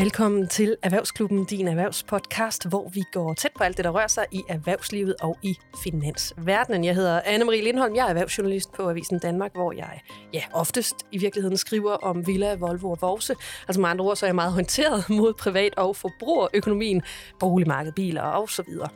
[0.00, 4.26] Velkommen til Erhvervsklubben, din erhvervspodcast, hvor vi går tæt på alt det, der rører sig
[4.32, 6.84] i erhvervslivet og i finansverdenen.
[6.84, 10.00] Jeg hedder Anne-Marie Lindholm, jeg er erhvervsjournalist på Avisen Danmark, hvor jeg
[10.32, 13.34] ja, oftest i virkeligheden skriver om Villa, Volvo og Vorse.
[13.68, 17.02] Altså med andre ord, så er jeg meget håndteret mod privat- og forbrugerøkonomien,
[17.40, 18.88] boligmarked, biler og så videre.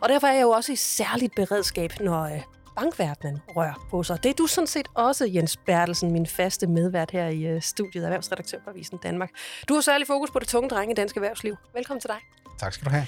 [0.00, 2.40] Og derfor er jeg jo også i særligt beredskab, når øh,
[2.76, 4.22] bankverdenen rører på sig.
[4.22, 8.04] Det er du sådan set også, Jens Bertelsen, min faste medvært her i øh, studiet,
[8.04, 9.30] erhvervsredaktør på Avisen Danmark.
[9.68, 11.56] Du har særlig fokus på det tunge drenge i dansk erhvervsliv.
[11.74, 12.18] Velkommen til dig.
[12.58, 13.06] Tak skal du have.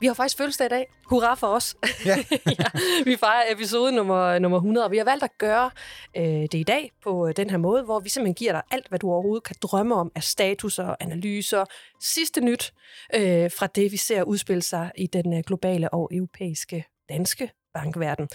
[0.00, 0.86] Vi har faktisk fødselsdag i dag.
[1.06, 1.76] Hurra for os.
[2.06, 2.16] Ja.
[2.60, 2.64] ja,
[3.04, 5.70] vi fejrer episode nummer, nummer 100, og vi har valgt at gøre
[6.16, 8.88] øh, det i dag på øh, den her måde, hvor vi simpelthen giver dig alt,
[8.88, 11.64] hvad du overhovedet kan drømme om af statuser, analyser,
[12.00, 12.72] sidste nyt
[13.14, 18.28] øh, fra det, vi ser udspille sig i den øh, globale og europæiske danske bankverden.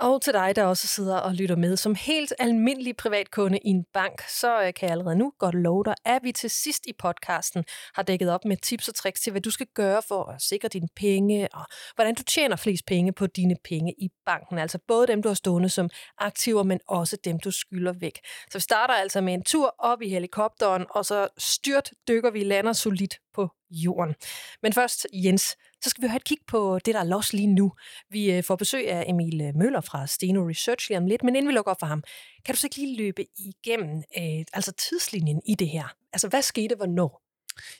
[0.00, 3.84] Og til dig, der også sidder og lytter med som helt almindelig privatkunde i en
[3.92, 6.92] bank, så øh, kan jeg allerede nu godt love dig, at vi til sidst i
[6.98, 10.42] podcasten har dækket op med tips og tricks til, hvad du skal gøre for at
[10.42, 14.58] sikre dine penge, og hvordan du tjener flest penge på dine penge i banken.
[14.58, 18.18] Altså både dem, du har stående som aktiver, men også dem, du skylder væk.
[18.50, 22.44] Så vi starter altså med en tur op i helikopteren, og så styrt dykker vi
[22.44, 24.14] lander solidt på jorden.
[24.62, 27.54] Men først, Jens, så skal vi have et kig på det, der er los lige
[27.54, 27.72] nu.
[28.10, 31.36] Vi øh, får besøg af Emil øh, Møller fra Steno Research lige om lidt, men
[31.36, 32.02] inden vi lukker op for ham,
[32.44, 35.94] kan du så ikke lige løbe igennem øh, altså tidslinjen i det her?
[36.12, 37.24] Altså, hvad skete hvornår?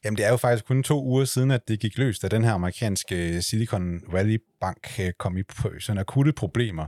[0.04, 2.44] Jamen, det er jo faktisk kun to uger siden, at det gik løst, da den
[2.44, 5.42] her amerikanske øh, Silicon Valley Bank kom i
[5.80, 6.86] sådan akutte problemer.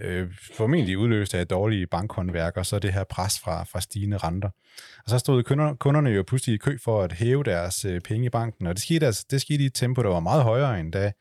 [0.00, 4.50] Øh, formentlig udløst af dårlige bankhåndværk, og så det her pres fra, fra stigende renter.
[5.04, 8.26] Og så stod kunderne, kunderne jo pludselig i kø for at hæve deres øh, penge
[8.26, 10.80] i banken, og det skete, altså, det skete i et tempo, der var meget højere,
[10.80, 11.12] end da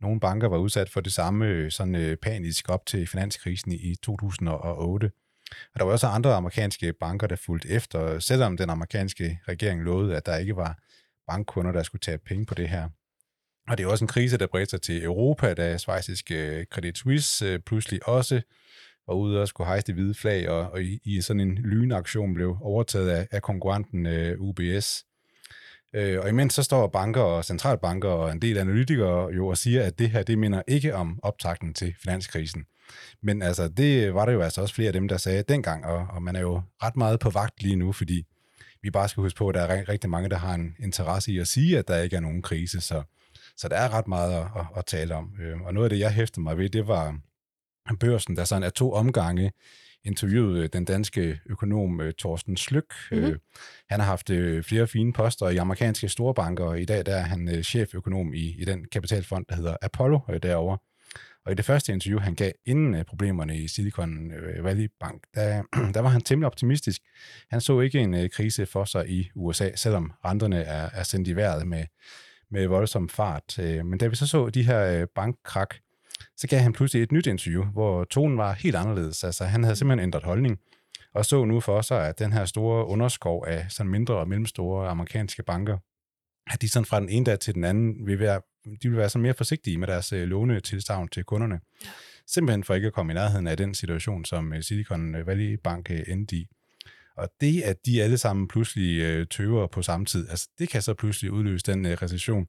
[0.00, 3.76] nogle banker var udsat for det samme øh, sådan øh, panisk op til finanskrisen i,
[3.76, 5.10] i 2008.
[5.74, 10.16] Og der var også andre amerikanske banker, der fulgte efter, selvom den amerikanske regering lovede,
[10.16, 10.78] at der ikke var
[11.26, 12.88] bankkunder, der skulle tage penge på det her.
[13.68, 16.98] Og det er også en krise, der bredte sig til Europa, da svejsiske øh, Credit
[16.98, 18.40] Suisse øh, pludselig også
[19.06, 22.34] var ude og skulle hejse det hvide flag, og, og i, i sådan en lynaktion
[22.34, 25.04] blev overtaget af, af konkurrenten øh, uh, UBS.
[25.98, 29.82] Uh, og imens så står banker og centralbanker og en del analytikere jo og siger,
[29.82, 32.64] at det her, det minder ikke om optakten til finanskrisen.
[33.22, 36.06] Men altså, det var der jo altså også flere af dem, der sagde dengang, og,
[36.10, 38.26] og man er jo ret meget på vagt lige nu, fordi
[38.82, 41.38] vi bare skal huske på, at der er rigtig mange, der har en interesse i
[41.38, 43.02] at sige, at der ikke er nogen krise, så,
[43.58, 45.32] så der er ret meget at, at, at tale om.
[45.40, 47.18] Øh, og noget af det, jeg hæftede mig ved, det var
[48.00, 49.52] børsen, der sådan er to omgange
[50.04, 52.94] interviewede den danske økonom øh, Thorsten Slyk.
[53.12, 53.38] Mm-hmm.
[53.90, 54.26] Han har haft
[54.66, 58.64] flere fine poster i amerikanske storbanker, og i dag der er han cheføkonom i, i
[58.64, 60.78] den kapitalfond, der hedder Apollo derovre.
[61.48, 65.22] Og i det første interview, han gav inden øh, problemerne i Silicon øh, Valley Bank,
[65.34, 65.62] der,
[65.94, 67.02] der var han temmelig optimistisk.
[67.50, 71.28] Han så ikke en øh, krise for sig i USA, selvom renterne er, er sendt
[71.28, 71.84] i vejret med,
[72.50, 73.58] med voldsom fart.
[73.58, 75.74] Men da vi så så de her bankkrak,
[76.36, 79.24] så gav han pludselig et nyt interview, hvor tonen var helt anderledes.
[79.24, 80.58] Altså, han havde simpelthen ændret holdning,
[81.14, 84.88] og så nu for sig, at den her store underskov af sådan mindre og mellemstore
[84.88, 85.78] amerikanske banker,
[86.50, 88.40] at de sådan fra den ene dag til den anden vil være
[88.82, 91.60] de vil være så mere forsigtige med deres øh, lånetilstavn til kunderne.
[91.84, 91.88] Ja.
[92.26, 95.90] Simpelthen for ikke at komme i nærheden af den situation, som øh, Silicon Valley Bank
[95.90, 96.46] øh, endte i.
[97.18, 100.82] Og det, at de alle sammen pludselig øh, tøver på samme tid, altså det kan
[100.82, 102.46] så pludselig udløse den øh, recession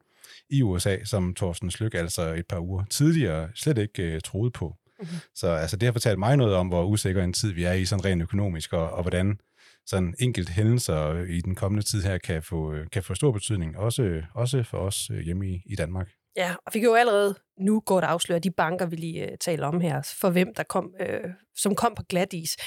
[0.49, 4.75] i USA, som Thorsten Slyk altså et par uger tidligere slet ikke øh, troede på.
[4.99, 5.17] Mm-hmm.
[5.35, 7.85] Så altså, det har fortalt mig noget om, hvor usikker en tid vi er i,
[7.85, 9.39] sådan rent økonomisk, og, og hvordan
[9.85, 14.21] sådan enkelt hændelser i den kommende tid her kan få, kan få stor betydning, også,
[14.33, 16.09] også for os øh, hjemme i, i Danmark.
[16.35, 19.67] Ja, og vi kan jo allerede nu godt afsløre de banker, vi lige uh, taler
[19.67, 22.57] om her, for hvem der kom, uh, som kom på glat is.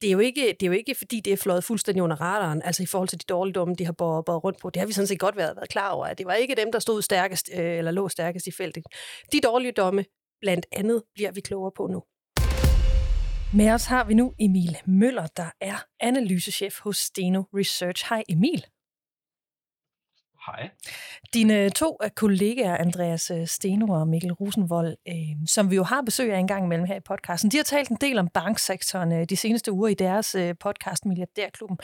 [0.00, 2.62] Det er, jo ikke, det er jo ikke, fordi det er fløjet fuldstændig under radaren,
[2.62, 4.70] altså i forhold til de dårligdomme, de har båret rundt på.
[4.70, 6.72] Det har vi sådan set godt været, været klar over, at det var ikke dem,
[6.72, 8.84] der stod stærkest, uh, eller lå stærkest i feltet.
[9.32, 10.04] De dårlige domme,
[10.40, 12.02] blandt andet, bliver vi klogere på nu.
[13.54, 18.06] Med os har vi nu Emil Møller, der er analysechef hos Steno Research.
[18.08, 18.64] Hej Emil.
[20.46, 20.70] Hej.
[21.34, 26.32] Dine to kollegaer, Andreas øh, Steno og Mikkel Rosenvold, øh, som vi jo har besøg
[26.32, 29.24] af en gang imellem her i podcasten, de har talt en del om banksektoren øh,
[29.24, 31.78] de seneste uger i deres øh, podcast Milliardærklubben.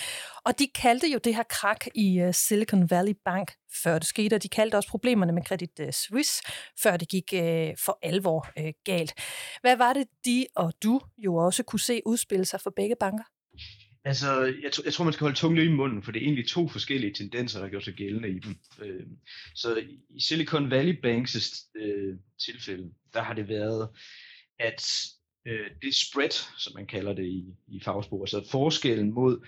[0.45, 3.53] Og de kaldte jo det her krak i øh, Silicon Valley Bank,
[3.83, 6.43] før det skete, og de kaldte også problemerne med Credit øh, Suisse,
[6.83, 9.15] før det gik øh, for alvor øh, galt.
[9.61, 13.25] Hvad var det, de og du jo også kunne se udspille sig for begge banker?
[14.05, 16.69] Altså, jeg, jeg tror, man skal holde tungen i munden, for det er egentlig to
[16.69, 18.56] forskellige tendenser, der gør sig gældende i dem.
[18.82, 19.06] Øh,
[19.55, 23.88] så i Silicon Valley Banks øh, tilfælde, der har det været,
[24.58, 25.06] at
[25.47, 29.47] øh, det spread, som man kalder det i, i fagspor, altså forskellen mod,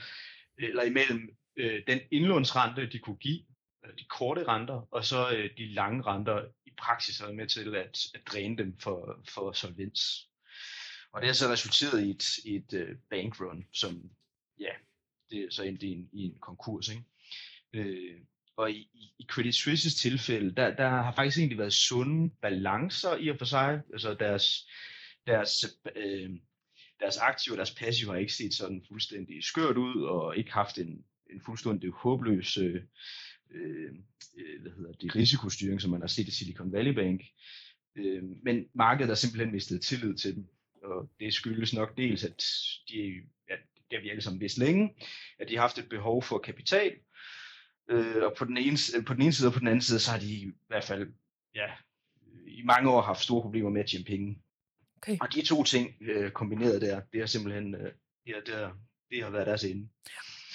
[0.58, 3.40] øh, eller imellem øh, den indlånsrente, de kunne give,
[3.84, 7.46] øh, de korte renter, og så øh, de lange renter i praksis har været med
[7.46, 10.28] til at, at dræne dem for, for solvens.
[11.12, 14.10] Og det har så resulteret i et, et øh, bankrun, som
[14.62, 14.73] ja,
[15.31, 16.88] det er så endte i en, i en konkurs.
[16.88, 17.05] Ikke?
[17.73, 18.20] Øh,
[18.56, 18.88] og i,
[19.19, 23.44] i Credit Suisses tilfælde, der, der har faktisk egentlig været sunde balancer i og for
[23.44, 23.81] sig.
[23.93, 24.69] Altså deres,
[25.26, 25.64] deres,
[25.97, 26.31] øh,
[27.00, 30.79] deres aktiver og deres passive har ikke set sådan fuldstændig skørt ud, og ikke haft
[30.79, 32.82] en, en fuldstændig håbløs øh,
[33.50, 33.94] øh,
[34.38, 37.23] øh hvad hedder det, risikostyring, som man har set i Silicon Valley Bank.
[37.97, 40.47] Øh, men markedet har simpelthen mistet tillid til dem,
[40.82, 42.44] og det skyldes nok dels, at
[42.88, 43.14] de,
[43.50, 43.55] ja,
[43.93, 44.94] det har vi alle sammen vidst længe,
[45.39, 46.93] at de har haft et behov for kapital,
[47.91, 50.11] øh, og på den, ene, på den ene side og på den anden side, så
[50.11, 51.12] har de i hvert fald
[51.55, 51.67] ja,
[52.47, 54.39] i mange år haft store problemer med at tjene penge.
[54.97, 55.17] Okay.
[55.21, 57.93] Og de to ting øh, kombineret der, det har simpelthen øh,
[58.27, 58.79] det, har, det, har,
[59.11, 59.89] det har været deres ende.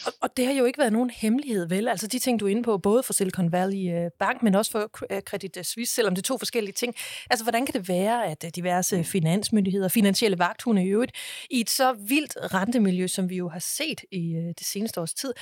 [0.05, 1.88] Og, og det har jo ikke været nogen hemmelighed, vel?
[1.88, 4.71] Altså de ting, du er inde på, både for Silicon Valley øh, Bank, men også
[4.71, 6.95] for øh, Credit Suisse, selvom det er to forskellige ting.
[7.29, 9.03] Altså, hvordan kan det være, at øh, diverse mm.
[9.03, 11.11] finansmyndigheder, finansielle vagthunde i øvrigt,
[11.51, 15.33] i et så vildt rentemiljø, som vi jo har set i det seneste års tid,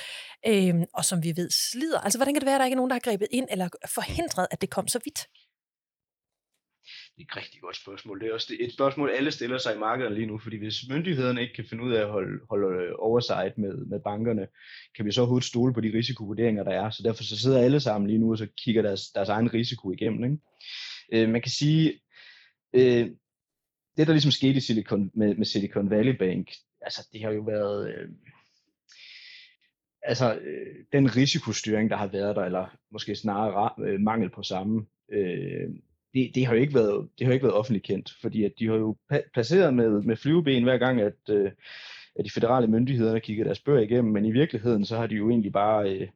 [0.46, 2.76] øh, og som vi ved slider, altså hvordan kan det være, at der ikke er
[2.76, 5.26] nogen, der har grebet ind eller forhindret, at det kom så vidt?
[7.16, 8.20] Det er et rigtig godt spørgsmål.
[8.20, 11.42] Det er også et spørgsmål, alle stiller sig i markedet lige nu, fordi hvis myndighederne
[11.42, 14.46] ikke kan finde ud af at holde, holde øh, oversight med, med bankerne,
[14.96, 16.90] kan vi så overhovedet stole på de risikovurderinger, der er.
[16.90, 19.92] Så derfor så sidder alle sammen lige nu og så kigger deres, deres egen risiko
[19.92, 20.24] igennem.
[20.24, 20.38] Ikke?
[21.12, 22.00] Øh, man kan sige,
[22.72, 23.10] øh,
[23.96, 27.40] det der ligesom skete i Silicon, med, med Silicon Valley Bank, altså det har jo
[27.40, 27.94] været...
[27.94, 28.08] Øh,
[30.02, 34.86] altså øh, den risikostyring, der har været der, eller måske snarere øh, mangel på samme,
[35.12, 35.70] øh,
[36.16, 38.66] det, det, har jo ikke været, det har ikke været offentligt kendt, fordi at de
[38.66, 38.96] har jo
[39.34, 41.50] placeret med, med flyveben hver gang, at, øh,
[42.18, 45.30] at de federale myndigheder kigger deres bøger igennem, men i virkeligheden så har de jo
[45.30, 46.08] egentlig bare øh,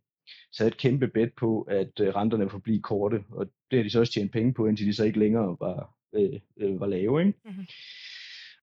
[0.59, 3.91] taget et kæmpe bet på, at øh, renterne får blive korte, og det har de
[3.91, 7.21] så også tjent penge på, indtil de så ikke længere var, øh, øh, var lave.
[7.21, 7.39] Ikke?
[7.45, 7.67] Mm-hmm.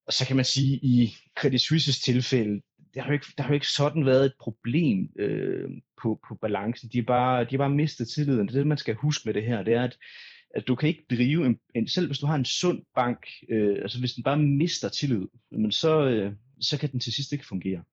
[0.07, 2.61] Og så kan man sige, i Credit Suisses tilfælde,
[2.93, 5.69] der har jo ikke, der har jo ikke sådan været et problem øh,
[6.01, 6.89] på, på balancen.
[6.93, 8.47] De har, bare, de har bare mistet tilliden.
[8.47, 9.97] Det, det, man skal huske med det her, det er, at
[10.55, 13.77] at du kan ikke drive en, en selv hvis du har en sund bank, øh,
[13.81, 17.45] altså hvis den bare mister tillid, men så, øh, så kan den til sidst ikke
[17.45, 17.83] fungere.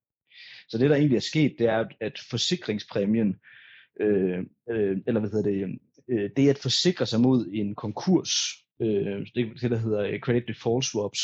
[0.68, 3.36] Så det der egentlig er sket, det er, at forsikringspræmien,
[4.00, 4.38] øh,
[4.70, 5.78] øh, eller hvad hedder det,
[6.08, 8.30] øh, det at forsikre sig mod en konkurs,
[8.82, 11.20] øh, det, det der hedder øh, credit default swaps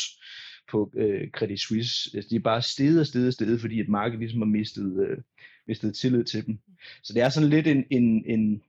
[0.71, 3.89] på øh, Credit Suisse, altså, de er bare steget og steget og steget, fordi et
[3.89, 5.17] marked ligesom har mistet, øh,
[5.67, 6.59] mistet tillid til dem.
[7.03, 8.61] Så det er sådan lidt en, en, en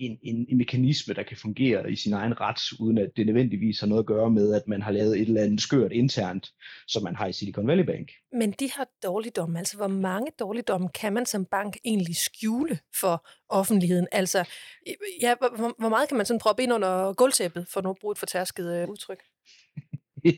[0.00, 3.80] en, en, en mekanisme, der kan fungere i sin egen ret, uden at det nødvendigvis
[3.80, 6.52] har noget at gøre med, at man har lavet et eller andet skørt internt,
[6.88, 8.10] som man har i Silicon Valley Bank.
[8.32, 13.28] Men de har dårligdomme, altså hvor mange dårligdomme kan man som bank egentlig skjule for
[13.48, 14.06] offentligheden?
[14.12, 14.48] Altså,
[15.22, 18.12] ja, hvor, hvor meget kan man sådan proppe ind under gulvtæppet, for nu at bruge
[18.12, 19.22] et fortærsket øh, udtryk?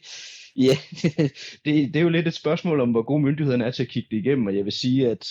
[0.67, 0.77] ja,
[1.65, 4.09] det, det er jo lidt et spørgsmål om, hvor gode myndighederne er til at kigge
[4.11, 5.29] det igennem, og jeg vil sige, at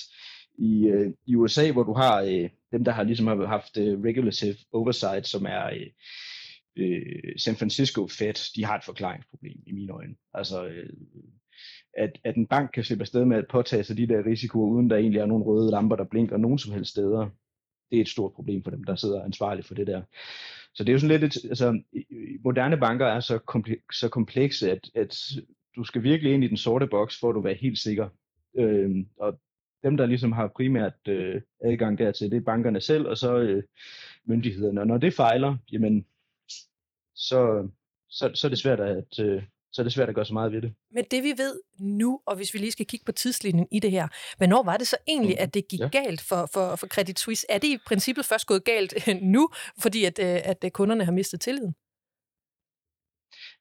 [0.57, 4.03] i, øh, i USA, hvor du har øh, dem, der har ligesom har haft øh,
[4.03, 5.88] regulative oversight, som er øh,
[6.77, 10.15] øh, San Francisco Fed, de har et forklaringsproblem i mine øjne.
[10.33, 10.89] Altså, øh,
[11.98, 14.89] at, at en bank kan slippe afsted med at påtage sig de der risikoer, uden
[14.89, 17.29] der egentlig er nogle røde lamper, der blinker nogen som helst steder,
[17.91, 20.01] det er et stort problem for dem, der sidder ansvarlige for det der.
[20.74, 21.81] Så det er jo sådan lidt, et, altså,
[22.43, 25.17] moderne banker er så, komple- så komplekse, at, at
[25.75, 28.10] du skal virkelig ind i den sorte boks, for at du være helt sikker.
[28.58, 29.39] Øhm, og
[29.83, 33.63] dem, der ligesom har primært øh, adgang dertil, det er bankerne selv, og så øh,
[34.25, 34.81] myndighederne.
[34.81, 36.05] Og når det fejler, jamen,
[37.15, 37.69] så,
[38.09, 40.51] så, så er det svært at, øh, så er det svært at gøre så meget
[40.51, 40.73] ved det.
[40.91, 43.91] Men det vi ved nu, og hvis vi lige skal kigge på tidslinjen i det
[43.91, 44.07] her,
[44.38, 45.43] hvornår var det så egentlig, mm.
[45.43, 45.88] at det gik ja.
[45.88, 47.47] galt for, for, for Credit Suisse?
[47.50, 51.41] Er det i princippet først gået galt nu, fordi at, øh, at kunderne har mistet
[51.41, 51.75] tilliden?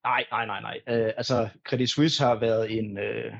[0.05, 0.81] Nej, nej, nej, nej.
[0.87, 3.35] Uh, altså, Credit Suisse har været en, uh,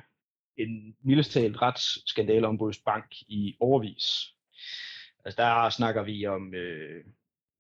[0.63, 4.05] en mildest talt retsskandaleombudsbank i overvis.
[5.25, 7.05] Altså der snakker vi om øh,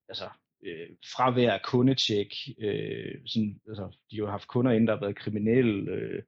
[0.08, 0.28] altså,
[0.62, 2.34] øh, fravær af kundetjek.
[2.58, 5.92] Øh, sådan, altså, de har jo haft kunder inden, der har været kriminelle.
[5.92, 6.22] Øh,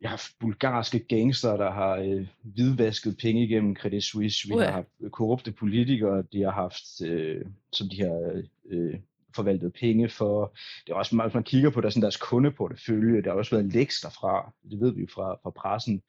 [0.00, 4.48] jeg har haft bulgarske gangster, der har øh, hvidvasket penge igennem Credit Suisse.
[4.48, 8.94] Vi har haft korrupte politikere, de har haft, øh, som de har øh,
[9.34, 10.56] forvaltet penge for.
[10.86, 13.72] Det er også, hvis man kigger på der, deres, deres kundeportefølje, der har også været
[13.72, 16.02] læks derfra, det ved vi jo fra, fra pressen,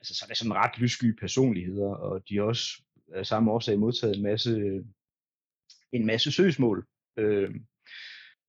[0.00, 2.82] altså så er det sådan ret lyssky personligheder, og de har også
[3.14, 4.82] af samme årsag modtaget en masse,
[5.92, 6.86] en masse søgsmål,
[7.16, 7.50] øh,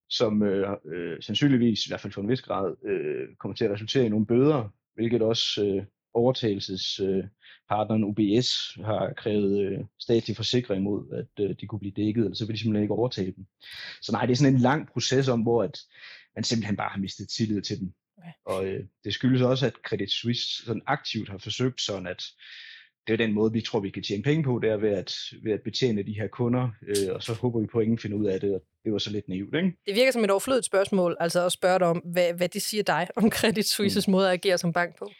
[0.10, 3.72] som øh, øh, sandsynligvis, i hvert fald for en vis grad, øh, kommer til at
[3.72, 11.12] resultere i nogle bøder, hvilket også øh, overtagelsespartneren UBS har krævet øh, statslig forsikring mod,
[11.14, 13.46] at øh, de kunne blive dækket, eller så vil de simpelthen ikke overtage dem.
[14.02, 15.80] Så nej, det er sådan en lang proces om, hvor at
[16.36, 17.94] man simpelthen bare har mistet tillid til dem.
[18.46, 22.24] Og øh, det skyldes også, at Credit Suisse sådan aktivt har forsøgt sådan, at
[23.08, 25.16] det er den måde, vi tror, vi kan tjene penge på, det er ved at,
[25.44, 28.18] ved at betjene de her kunder, øh, og så håber vi på, at ingen finder
[28.18, 29.72] ud af det, og det var så lidt naivt, ikke?
[29.86, 32.84] Det virker som et overflødigt spørgsmål, altså at spørge dig om, hvad, hvad det siger
[32.84, 34.12] dig om Credit Suisses mm.
[34.12, 35.12] måde at agere som bank på.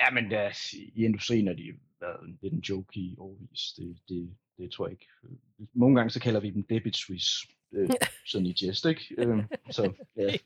[0.00, 3.72] Ja, men der, i industrien har de været lidt en joke i overvis.
[3.76, 5.06] Det, det, det tror jeg ikke.
[5.74, 7.46] Nogle gange så kalder vi dem debit Swiss.
[7.74, 7.90] Øh,
[8.26, 9.14] sådan i jest, ikke?
[9.18, 10.36] Øh, så, ja.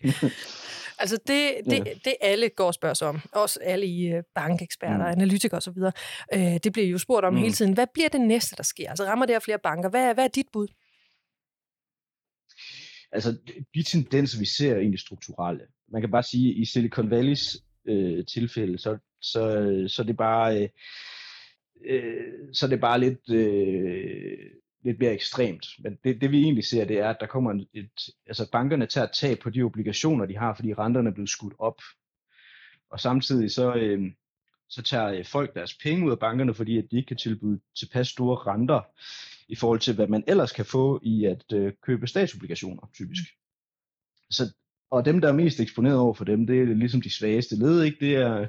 [1.03, 1.95] altså det, det, ja.
[2.05, 5.21] det alle går og spørger sig om, også alle i øh, bankeksperter, mm.
[5.21, 5.79] analytikere osv.,
[6.35, 7.41] øh, det bliver jo spurgt om mm.
[7.41, 7.73] hele tiden.
[7.73, 8.89] Hvad bliver det næste, der sker?
[8.89, 9.91] Altså rammer det her flere banker?
[9.91, 10.69] Hvad, hvad er dit bud?
[13.13, 13.39] Altså
[13.75, 15.67] de tendenser, vi ser, er egentlig strukturelle.
[15.89, 17.57] Man kan bare sige, at i Silicon Valleys
[17.87, 20.63] øh, tilfælde, så, så, så det bare...
[20.63, 20.69] Øh,
[21.85, 24.39] øh, så det er bare lidt, øh,
[24.85, 25.67] lidt mere ekstremt.
[25.79, 27.91] Men det, det vi egentlig ser, det er, at der kommer et,
[28.27, 31.81] altså bankerne tager tab på de obligationer, de har, fordi renterne er blevet skudt op.
[32.91, 34.13] Og samtidig så, øh,
[34.69, 38.09] så tager folk deres penge ud af bankerne, fordi at de ikke kan tilbyde tilpas
[38.09, 38.81] store renter
[39.49, 43.23] i forhold til, hvad man ellers kan få i at øh, købe statsobligationer, typisk.
[44.31, 44.55] Så,
[44.93, 47.83] og dem, der er mest eksponeret over for dem, det er ligesom de svageste led,
[47.83, 47.97] ikke?
[48.01, 48.47] Det er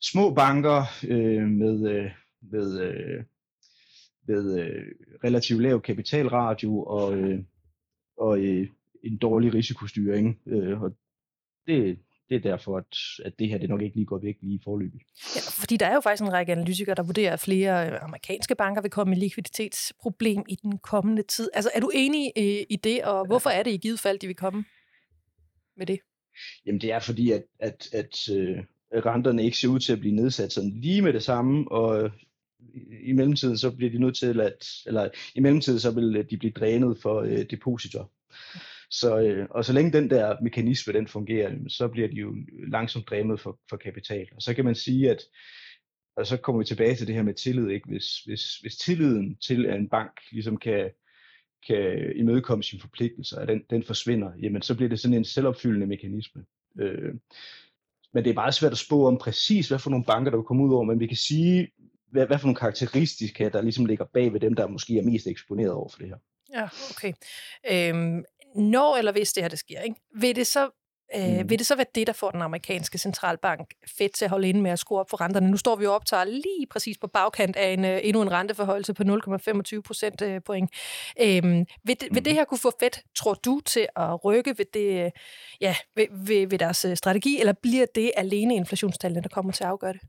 [0.00, 2.10] små banker øh, med, øh,
[2.52, 3.24] med, øh,
[4.28, 4.86] med øh,
[5.24, 7.38] relativt lav kapitalradio og, øh,
[8.16, 8.68] og øh,
[9.04, 10.40] en dårlig risikostyring.
[10.46, 10.90] Øh, og
[11.66, 11.98] det,
[12.28, 14.60] det er derfor, at, at det her det nok ikke lige går væk lige i
[14.64, 15.00] forløbet.
[15.36, 18.54] Ja, fordi der er jo faktisk en række analytikere, der vurderer, at flere øh, amerikanske
[18.54, 21.50] banker vil komme med likviditetsproblem i den kommende tid.
[21.54, 24.26] Altså er du enig i, i det, og hvorfor er det i givet fald, de
[24.26, 24.64] vil komme
[25.78, 26.00] med det?
[26.66, 30.14] Jamen det er fordi, at, at, at øh, renterne ikke ser ud til at blive
[30.14, 32.10] nedsat sådan lige med det samme, og øh,
[33.04, 36.36] i mellemtiden så bliver de nødt til at, eller i mellemtiden så vil øh, de
[36.36, 38.12] blive drænet for øh, depositor.
[38.90, 42.34] Så, øh, og så længe den der mekanisme den fungerer, så bliver de jo
[42.68, 44.28] langsomt drænet for, for kapital.
[44.36, 45.18] Og så kan man sige, at
[46.18, 47.68] og så kommer vi tilbage til det her med tillid.
[47.68, 47.88] Ikke?
[47.88, 50.90] Hvis, hvis, hvis tilliden til, at en bank ligesom kan,
[51.66, 55.86] kan imødekomme sine forpligtelser, at den, den forsvinder, jamen så bliver det sådan en selvopfyldende
[55.86, 56.44] mekanisme.
[56.78, 57.14] Øh,
[58.14, 60.44] men det er meget svært at spå om præcis, hvad for nogle banker, der vil
[60.44, 61.68] komme ud over, men vi kan sige,
[62.10, 65.26] hvad, hvad for nogle karakteristika, der ligesom ligger bag ved dem, der måske er mest
[65.26, 66.16] eksponeret over for det her.
[66.54, 67.12] Ja, okay.
[67.70, 68.24] Øhm,
[68.54, 70.00] når eller hvis det her det sker, ikke?
[70.14, 70.70] vil det så
[71.16, 71.50] Øh, mm.
[71.50, 74.62] Vil det så være det, der får den amerikanske centralbank fedt til at holde inde
[74.62, 75.50] med at skrue op for renterne?
[75.50, 78.94] Nu står vi jo optager lige præcis på bagkant af en, uh, endnu en renteforholdelse
[78.94, 80.70] på 0,25 procent point.
[81.20, 81.42] Øh,
[81.84, 82.14] vil, det, mm.
[82.14, 85.12] vil det her kunne få fedt, tror du, til at rykke ved, det,
[85.60, 89.70] ja, ved, ved, ved deres strategi, eller bliver det alene inflationstallene, der kommer til at
[89.70, 90.00] afgøre det?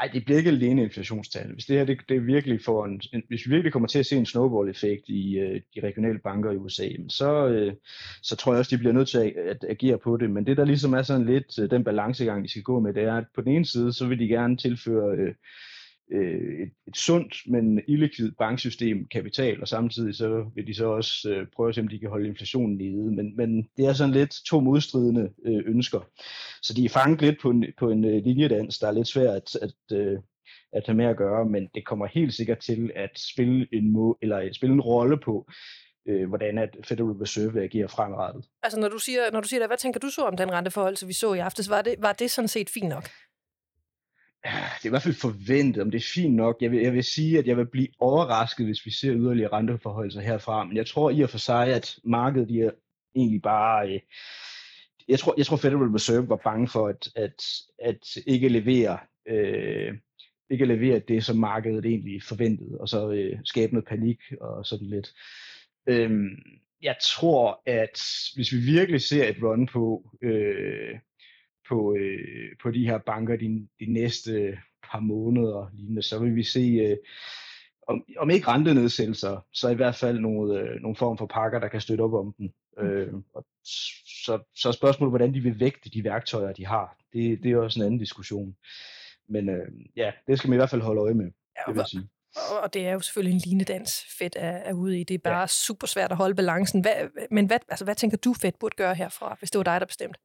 [0.00, 1.52] Nej, det bliver ikke alene inflationstal.
[1.52, 4.06] Hvis det her det, det virkelig får en, en, hvis vi virkelig kommer til at
[4.06, 7.74] se en snowball-effekt i øh, de regionale banker i USA, så, øh,
[8.22, 10.30] så tror jeg også, de bliver nødt til at, at agere på det.
[10.30, 13.02] Men det, der ligesom er sådan lidt øh, den balancegang, de skal gå med, det
[13.02, 15.34] er, at på den ene side, så vil de gerne tilføre øh,
[16.12, 21.30] øh, et, et sundt, men illikvidt banksystem kapital, og samtidig så vil de så også
[21.30, 23.14] øh, prøve at se, om de kan holde inflationen nede.
[23.16, 26.00] Men, men det er sådan lidt to modstridende øh, ønsker.
[26.62, 29.36] Så de er fanget lidt på en, på en øh, linjedans, der er lidt svært
[29.36, 30.18] at, at, øh,
[30.72, 34.18] at have med at gøre, men det kommer helt sikkert til at spille en, må,
[34.22, 35.50] eller spille en rolle på,
[36.08, 38.44] øh, hvordan at Federal Reserve agerer fremrettet.
[38.62, 40.96] Altså når du siger, når du siger det, hvad tænker du så om den renteforhold,
[40.96, 41.70] som vi så i aftes?
[41.70, 43.08] Var det, var det sådan set fint nok?
[44.44, 46.56] Det er i hvert fald forventet, om det er fint nok.
[46.60, 50.20] Jeg vil, jeg vil sige, at jeg vil blive overrasket, hvis vi ser yderligere renteforholdelser
[50.20, 50.64] herfra.
[50.64, 52.70] Men jeg tror i og for sig, at markedet de er
[53.16, 53.88] egentlig bare...
[53.88, 54.00] Øh,
[55.08, 57.44] jeg tror, jeg tror Federal Reserve var bange for at, at,
[57.78, 59.94] at ikke levere øh,
[60.50, 64.86] ikke levere det, som markedet egentlig forventede, og så øh, skabe noget panik og sådan
[64.86, 65.12] lidt.
[65.86, 66.28] Øhm,
[66.82, 68.02] jeg tror, at
[68.34, 70.98] hvis vi virkelig ser et run på øh,
[71.70, 74.58] på, øh, på de her banker de, de næste
[74.90, 76.96] par måneder lignende, så vil vi se, øh,
[77.88, 81.68] om, om ikke rentenedsættelser, så i hvert fald nogle, øh, nogle form for pakker, der
[81.68, 82.50] kan støtte op om dem.
[82.78, 82.84] Mm.
[82.84, 83.46] Øh, og
[84.24, 86.96] så, så spørgsmålet, hvordan de vil vægte de værktøjer, de har.
[87.12, 88.56] Det, det er også en anden diskussion.
[89.28, 91.84] Men øh, ja, det skal man i hvert fald holde øje med, ja, det vil
[91.86, 92.08] sige.
[92.62, 95.04] Og det er jo selvfølgelig en linedans, Fedt er, er ude i.
[95.04, 95.46] Det er bare ja.
[95.46, 96.80] super svært at holde balancen.
[96.80, 99.80] Hvad, men hvad, altså, hvad tænker du, Fedt burde gøre herfra, hvis det var dig,
[99.80, 100.20] der bestemte?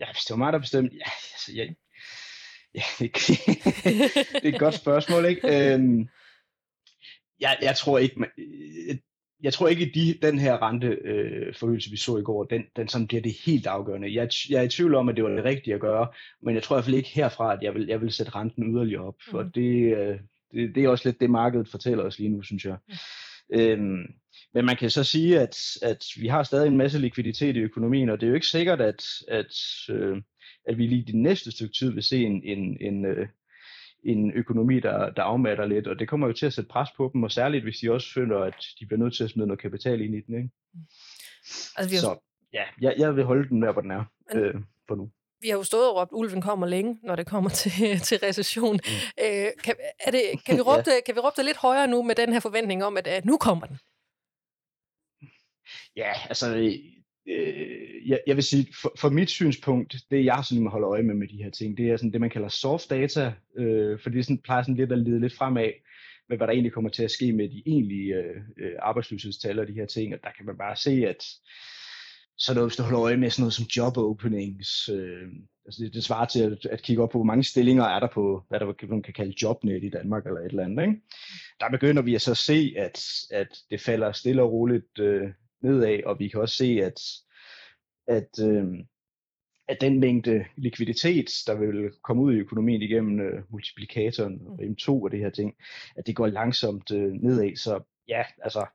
[0.00, 1.74] Ja, hvis det var mig, der bestemte, ja, altså, jeg,
[2.74, 3.12] ja det,
[4.32, 5.72] det er et godt spørgsmål, ikke?
[5.74, 6.08] Øhm,
[7.40, 8.30] jeg, jeg tror ikke, man,
[9.42, 12.88] jeg tror ikke, at de, den her renteforøgelse, øh, vi så i går, den, den
[12.88, 14.14] sådan bliver det helt afgørende.
[14.14, 16.08] Jeg, jeg er i tvivl om, at det var det rigtige at gøre,
[16.42, 18.74] men jeg tror i hvert fald ikke herfra, at jeg vil, jeg vil sætte renten
[18.74, 19.52] yderligere op, for mm.
[19.52, 20.18] det, øh,
[20.52, 22.76] det, det er også lidt det, markedet fortæller os lige nu, synes jeg.
[22.88, 22.94] Mm.
[23.50, 24.14] Øhm,
[24.54, 28.08] men man kan så sige, at, at vi har stadig en masse likviditet i økonomien,
[28.08, 29.54] og det er jo ikke sikkert, at, at,
[29.90, 30.22] øh,
[30.64, 33.28] at vi lige de næste stykke tid vil se en, en, en, øh,
[34.04, 37.10] en økonomi, der, der afmatter lidt, og det kommer jo til at sætte pres på
[37.14, 39.60] dem, og særligt hvis de også føler, at de bliver nødt til at smide noget
[39.60, 40.34] kapital ind i den.
[40.34, 40.50] Ikke?
[41.76, 42.00] Altså, vi har...
[42.00, 42.18] Så
[42.52, 44.42] ja, jeg, jeg vil holde den der, hvor den er Men...
[44.42, 44.54] øh,
[44.88, 47.72] for nu vi har jo stået og råbt, ulven kommer længe, når det kommer til,
[48.08, 48.74] til recession.
[48.74, 49.24] Mm.
[49.24, 52.02] Øh, kan, er det, kan, vi råbe det, kan vi råbe det lidt højere nu
[52.02, 53.78] med den her forventning om, at, at nu kommer den?
[55.96, 56.56] Ja, altså,
[57.28, 61.14] øh, jeg, jeg vil sige, for, for mit synspunkt, det jeg sådan holder øje med
[61.14, 64.24] med de her ting, det er sådan det, man kalder soft data, øh, for det
[64.24, 65.72] sådan, plejer sådan lidt at lede lidt fremad
[66.28, 69.66] med, hvad der egentlig kommer til at ske med de egentlige øh, øh arbejdsløshedstal og
[69.66, 71.24] de her ting, og der kan man bare se, at
[72.38, 75.28] så noget, hvis du holder øje med sådan noget som job openings, øh,
[75.66, 78.08] altså det, det svarer til at, at kigge op på, hvor mange stillinger er der
[78.08, 80.82] på, hvad der man kan kalde jobnet i Danmark eller et eller andet.
[80.82, 81.00] Ikke?
[81.60, 85.30] Der begynder vi at så se, at, at det falder stille og roligt øh,
[85.62, 87.00] nedad, og vi kan også se, at,
[88.06, 88.66] at, øh,
[89.68, 94.88] at den mængde likviditet, der vil komme ud i økonomien igennem øh, multiplikatoren og M2
[94.88, 95.54] og det her ting,
[95.96, 97.56] at det går langsomt øh, nedad.
[97.56, 98.66] Så ja, altså,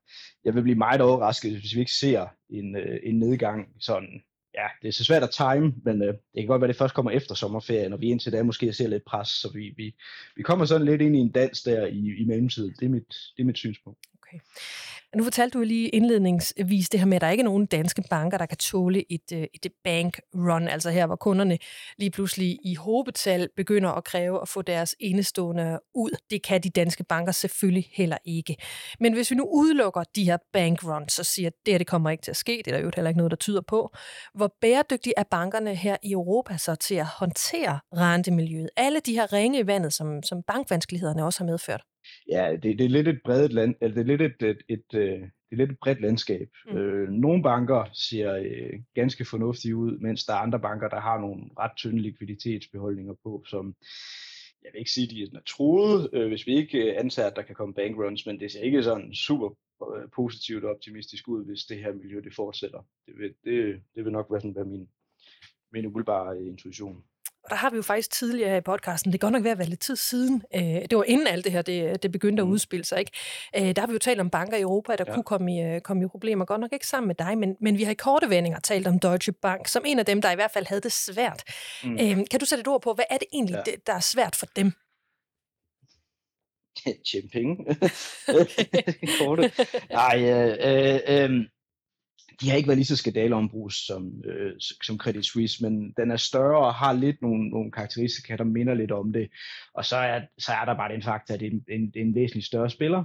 [0.46, 4.24] jeg vil blive meget overrasket, hvis vi ikke ser en, øh, en nedgang sådan,
[4.56, 6.80] ja, det er så svært at time, men øh, det kan godt være, at det
[6.80, 9.96] først kommer efter sommerferien, og vi indtil da måske ser lidt pres, så vi, vi,
[10.36, 12.76] vi kommer sådan lidt ind i en dans der i, i mellemtiden.
[12.80, 14.00] Det er mit, det er mit synspunkt.
[14.14, 14.40] Okay.
[15.16, 18.38] Nu fortalte du lige indledningsvis det her med, at der ikke er nogen danske banker,
[18.38, 21.58] der kan tåle et, øh, et bank run, altså her, hvor kunderne
[21.98, 26.12] lige pludselig i håbetal begynder at kræve at få deres indestående ud.
[26.30, 28.56] Det kan de danske banker selvfølgelig heller ikke.
[29.00, 31.88] Men hvis vi nu udelukker de her bank runs og siger, at det her det
[31.88, 33.94] kommer ikke til at ske, det er der jo heller ikke noget, der tyder på,
[34.34, 38.70] hvor bæredygtige er bankerne her i Europa så til at håndtere rentemiljøet?
[38.78, 41.84] Alle de her ringe i vandet, som, som bankvanskelighederne også har medført.
[42.30, 44.84] Ja, det, det er lidt et bredt land, eller det er lidt et, et, et,
[44.94, 45.20] et øh,
[45.54, 46.50] det er lidt et bredt landskab.
[46.66, 46.78] Mm.
[46.78, 51.20] Øh, nogle banker ser øh, ganske fornuftige ud, mens der er andre banker, der har
[51.20, 53.76] nogle ret tynde likviditetsbeholdninger på, som
[54.64, 57.42] jeg vil ikke sige, de er truet, øh, hvis vi ikke øh, antager, at der
[57.42, 59.50] kan komme bankruns, men det ser ikke sådan super
[59.96, 62.82] øh, positivt og optimistisk ud, hvis det her miljø det fortsætter.
[63.08, 64.90] Det vil, det, det vil nok være, sådan, være min,
[65.74, 67.04] min umiddelbare intuition.
[67.44, 69.58] Og der har vi jo faktisk tidligere i podcasten, det kan godt nok være at
[69.58, 72.48] være lidt tid siden, øh, det var inden alt det her, det, det begyndte at
[72.48, 72.54] mm.
[72.54, 73.12] udspille sig, ikke?
[73.56, 75.14] Øh, der har vi jo talt om banker i Europa, der ja.
[75.14, 77.78] kunne komme i, øh, komme i problemer, godt nok ikke sammen med dig, men, men
[77.78, 80.36] vi har i korte vendinger talt om Deutsche Bank, som en af dem, der i
[80.36, 81.44] hvert fald havde det svært.
[81.84, 81.94] Mm.
[81.94, 83.72] Øh, kan du sætte et ord på, hvad er det egentlig, ja.
[83.72, 84.72] det, der er svært for dem?
[87.12, 87.56] Tjene penge.
[89.20, 89.52] Korte.
[89.92, 91.46] Nej, øh, øh, øh,
[92.42, 96.18] de har ikke været lige så skandaleombrus som, øh, som Credit Suisse, men den er
[96.18, 99.30] større og har lidt nogle, nogle karakteristika, der minder lidt om det.
[99.74, 102.16] Og så er, så er der bare den faktor, at det er en, en, en
[102.16, 103.04] væsentlig større spiller.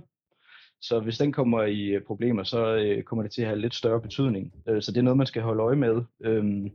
[0.80, 3.74] Så hvis den kommer i øh, problemer, så øh, kommer det til at have lidt
[3.74, 4.52] større betydning.
[4.68, 6.02] Øh, så det er noget, man skal holde øje med.
[6.24, 6.70] Øhm,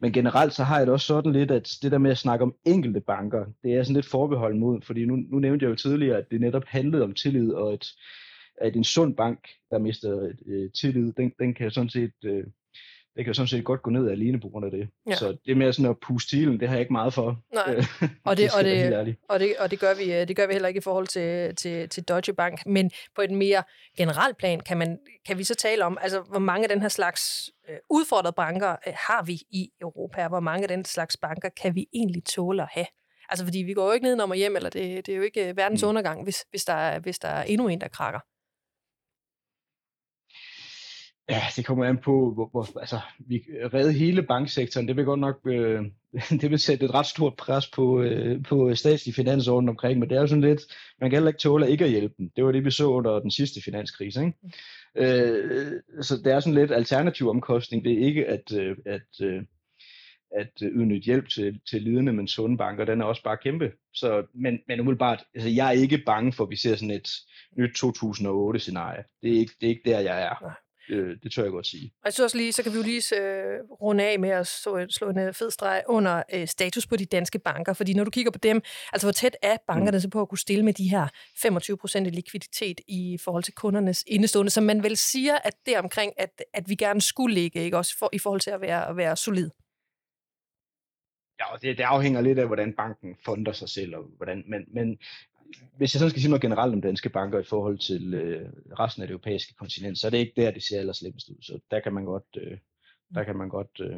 [0.00, 2.42] men generelt så har jeg det også sådan lidt, at det der med at snakke
[2.42, 5.76] om enkelte banker, det er sådan lidt forbeholden mod, fordi nu, nu nævnte jeg jo
[5.76, 7.86] tidligere, at det netop handlede om tillid og et,
[8.62, 12.44] at en sund bank, der mister øh, tillid, den, den kan sådan set øh,
[13.16, 14.88] det kan sådan set godt gå ned alene på grund af det.
[15.08, 15.14] Ja.
[15.14, 17.42] Så det med sådan at puste stilen, det har jeg ikke meget for.
[17.54, 17.84] Nej,
[18.24, 18.96] og det, og, det,
[19.28, 21.56] og, det, og det, gør vi, øh, det gør vi heller ikke i forhold til,
[21.56, 23.62] til, til Deutsche Bank, men på et mere
[23.98, 26.88] generelt plan kan, man, kan vi så tale om, altså hvor mange af den her
[26.88, 31.16] slags øh, udfordrede banker øh, har vi i Europa, og hvor mange af den slags
[31.16, 32.86] banker kan vi egentlig tåle at have?
[33.28, 35.48] Altså fordi vi går jo ikke ned og hjem, eller det, det er jo ikke
[35.48, 35.88] øh, verdens mm.
[35.88, 38.20] undergang, hvis, hvis, der er, hvis der er endnu en, der krakker.
[41.28, 43.42] Ja, det kommer an på, hvor, hvor altså, vi
[43.74, 45.84] redde hele banksektoren, det vil godt nok, øh,
[46.40, 50.16] det vil sætte et ret stort pres på, øh, på statslige finansorden omkring, men det
[50.16, 50.60] er jo sådan lidt,
[51.00, 52.30] man kan heller ikke tåle ikke at hjælpe dem.
[52.36, 54.36] Det var det, vi så under den sidste finanskrise, ikke?
[54.96, 59.42] Øh, så det er sådan lidt alternativ omkostning, det er ikke at, øh, at, øh,
[60.36, 63.72] at udnytte hjælp til, til lidende, men sunde banker, den er også bare kæmpe.
[63.94, 67.08] Så, men, men umiddelbart, altså jeg er ikke bange for, at vi ser sådan et
[67.58, 69.04] nyt 2008-scenarie.
[69.22, 70.61] Det er ikke, det er ikke der, jeg er.
[70.88, 71.92] Øh, det tør jeg godt sige.
[72.02, 74.46] Og jeg synes også lige, så kan vi jo lige øh, runde af med at
[74.46, 77.72] slå, slå en øh, fed streg under øh, status på de danske banker.
[77.72, 80.00] Fordi når du kigger på dem, altså hvor tæt er bankerne mm.
[80.00, 81.08] så på at kunne stille med de her
[81.42, 86.12] 25 procent likviditet i forhold til kundernes indestående, som man vel siger, at det omkring,
[86.16, 87.76] at, at vi gerne skulle ligge, ikke?
[87.76, 89.50] også for, i forhold til at være, at være solid.
[91.40, 94.64] Ja, og det, det afhænger lidt af, hvordan banken fonder sig selv, og hvordan, men,
[94.74, 94.98] men
[95.76, 99.02] hvis jeg sådan skal sige noget generelt om danske banker i forhold til øh, resten
[99.02, 101.42] af det europæiske kontinent, så er det ikke der, det ser allerslemst ud.
[101.42, 102.58] Så der kan man godt, øh,
[103.14, 103.96] der kan man godt, øh,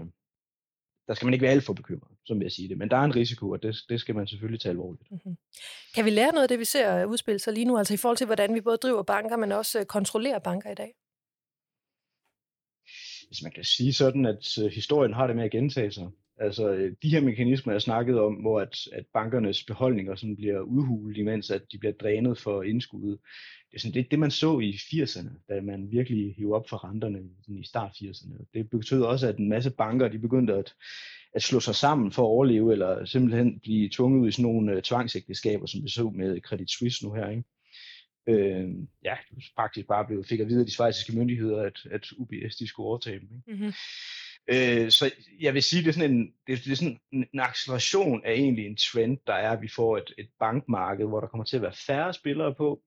[1.06, 2.78] der skal man ikke være alt for bekymret, som jeg siger det.
[2.78, 5.10] Men der er en risiko, og det, det skal man selvfølgelig tage alvorligt.
[5.10, 5.36] Mm-hmm.
[5.94, 8.16] Kan vi lære noget af det, vi ser udspille sig lige nu, altså i forhold
[8.16, 10.94] til, hvordan vi både driver banker, men også øh, kontrollerer banker i dag?
[13.26, 16.08] Hvis man kan sige sådan, at øh, historien har det med at gentage sig.
[16.38, 20.60] Altså øh, de her mekanismer, jeg snakkede om, hvor at, at bankernes beholdninger sådan bliver
[20.60, 23.10] udhulet, imens at de bliver drænet for indskud.
[23.70, 26.84] Det er sådan, det, det, man så i 80'erne, da man virkelig hiver op for
[26.84, 28.44] renterne sådan i start 80'erne.
[28.54, 30.74] Det betød også, at en masse banker de begyndte at,
[31.34, 34.76] at slå sig sammen for at overleve, eller simpelthen blive tvunget ud i sådan nogle
[34.76, 37.28] uh, tvangsægteskaber, som vi så med Credit Suisse nu her.
[37.28, 37.44] Ikke?
[38.26, 38.70] øh,
[39.04, 39.16] ja,
[39.56, 42.86] faktisk bare blev, fik at vide af de svejsiske myndigheder, at, at UBS de skulle
[42.86, 43.28] overtage dem.
[43.36, 43.52] Ikke?
[43.52, 43.72] Mm-hmm.
[44.48, 48.24] Øh, så jeg vil sige, det er sådan en, det, det er sådan en acceleration
[48.24, 51.44] af egentlig en trend, der er, at vi får et, et bankmarked, hvor der kommer
[51.44, 52.82] til at være færre spillere på.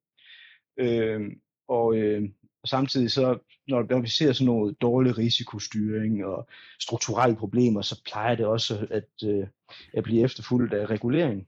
[0.79, 1.21] Øh,
[1.67, 2.29] og øh,
[2.65, 6.47] samtidig så, når, når vi ser sådan noget dårlig risikostyring og
[6.79, 9.47] strukturelle problemer, så plejer det også at, øh,
[9.93, 11.47] at blive efterfulgt af regulering,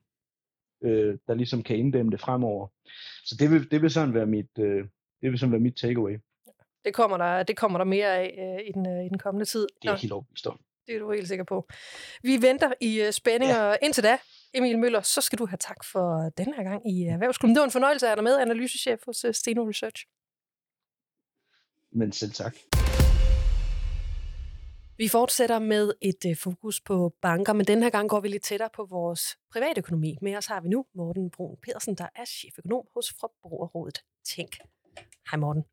[0.84, 2.68] øh, der ligesom kan inddæmme det fremover.
[3.26, 4.84] Så det vil, det vil sådan være mit, øh,
[5.22, 6.18] det vil sådan være mit takeaway.
[6.86, 9.46] Det kommer der, det kommer der mere af øh, i, den, øh, i den kommende
[9.46, 9.68] tid.
[9.82, 10.60] Det er Nå, helt overbevist om.
[10.88, 11.68] Det er du helt sikker på.
[12.24, 13.64] Vi venter i uh, spænding, ja.
[13.64, 14.18] og indtil da,
[14.54, 17.56] Emil Møller, så skal du have tak for den her gang i Erhvervsklubben.
[17.56, 20.06] Det var en fornøjelse at have dig med, analysechef hos uh, Steno Research.
[21.92, 22.56] Men selv tak.
[24.98, 28.44] Vi fortsætter med et uh, fokus på banker, men den her gang går vi lidt
[28.44, 30.18] tættere på vores privatøkonomi.
[30.22, 34.58] Med os har vi nu Morten Brun Pedersen, der er cheføkonom hos Forbrugerrådet Tænk.
[35.32, 35.64] Hej Morten.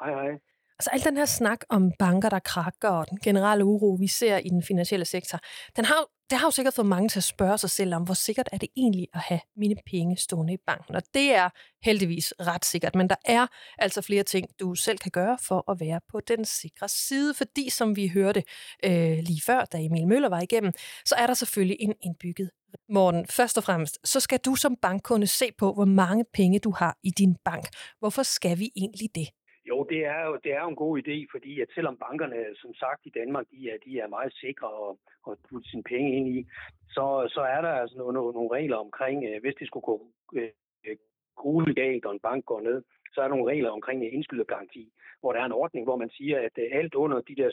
[0.00, 0.38] Hej hej.
[0.78, 4.36] Altså al den her snak om banker, der krakker, og den generelle uro, vi ser
[4.36, 5.38] i den finansielle sektor,
[5.76, 8.14] den har, det har jo sikkert fået mange til at spørge sig selv om, hvor
[8.14, 10.94] sikkert er det egentlig at have mine penge stående i banken.
[10.94, 11.48] Og det er
[11.84, 13.46] heldigvis ret sikkert, men der er
[13.78, 17.34] altså flere ting, du selv kan gøre for at være på den sikre side.
[17.34, 18.44] Fordi som vi hørte
[18.84, 20.72] øh, lige før, da Emil Møller var igennem,
[21.04, 22.50] så er der selvfølgelig en indbygget
[22.88, 26.70] Morten, først og fremmest, så skal du som bankkunde se på, hvor mange penge du
[26.70, 27.68] har i din bank.
[27.98, 29.28] Hvorfor skal vi egentlig det?
[29.68, 32.74] Jo, det er jo, det er jo en god idé, fordi at selvom bankerne, som
[32.74, 34.96] sagt i Danmark, de er, de er meget sikre at,
[35.30, 36.46] at putte sine penge ind i,
[36.90, 37.04] så,
[37.34, 39.96] så er der altså nogle, nogle regler omkring, øh, hvis det skulle gå
[40.34, 45.32] øh, galt, og en bank går ned, så er der nogle regler omkring indskydergaranti, hvor
[45.32, 47.50] der er en ordning, hvor man siger, at øh, alt under de der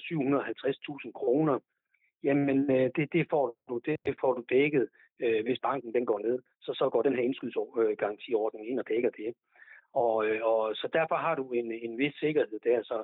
[1.06, 1.60] 750.000 kroner,
[2.24, 6.20] jamen øh, det, det, får du, det, det får du dækket, hvis banken den går
[6.20, 6.40] ned.
[6.62, 9.34] Så, så går den her indskydsgarantiordning ind og dækker det.
[10.04, 12.84] Og, øh, og så derfor har du en, en vis sikkerhed der.
[12.84, 12.98] Så,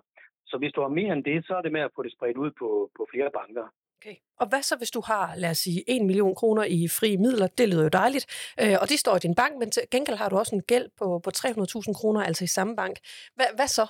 [0.45, 2.37] så hvis du har mere end det, så er det med at få det spredt
[2.37, 3.67] ud på, på flere banker.
[3.97, 4.15] Okay.
[4.41, 7.47] Og hvad så, hvis du har, lad os sige, 1 million kroner i frie midler?
[7.47, 8.25] Det lyder jo dejligt.
[8.61, 10.87] Øh, og de står i din bank, men til gengæld har du også en gæld
[10.99, 12.95] på, på 300.000 kroner, altså i samme bank.
[13.35, 13.85] Hvad, hvad så?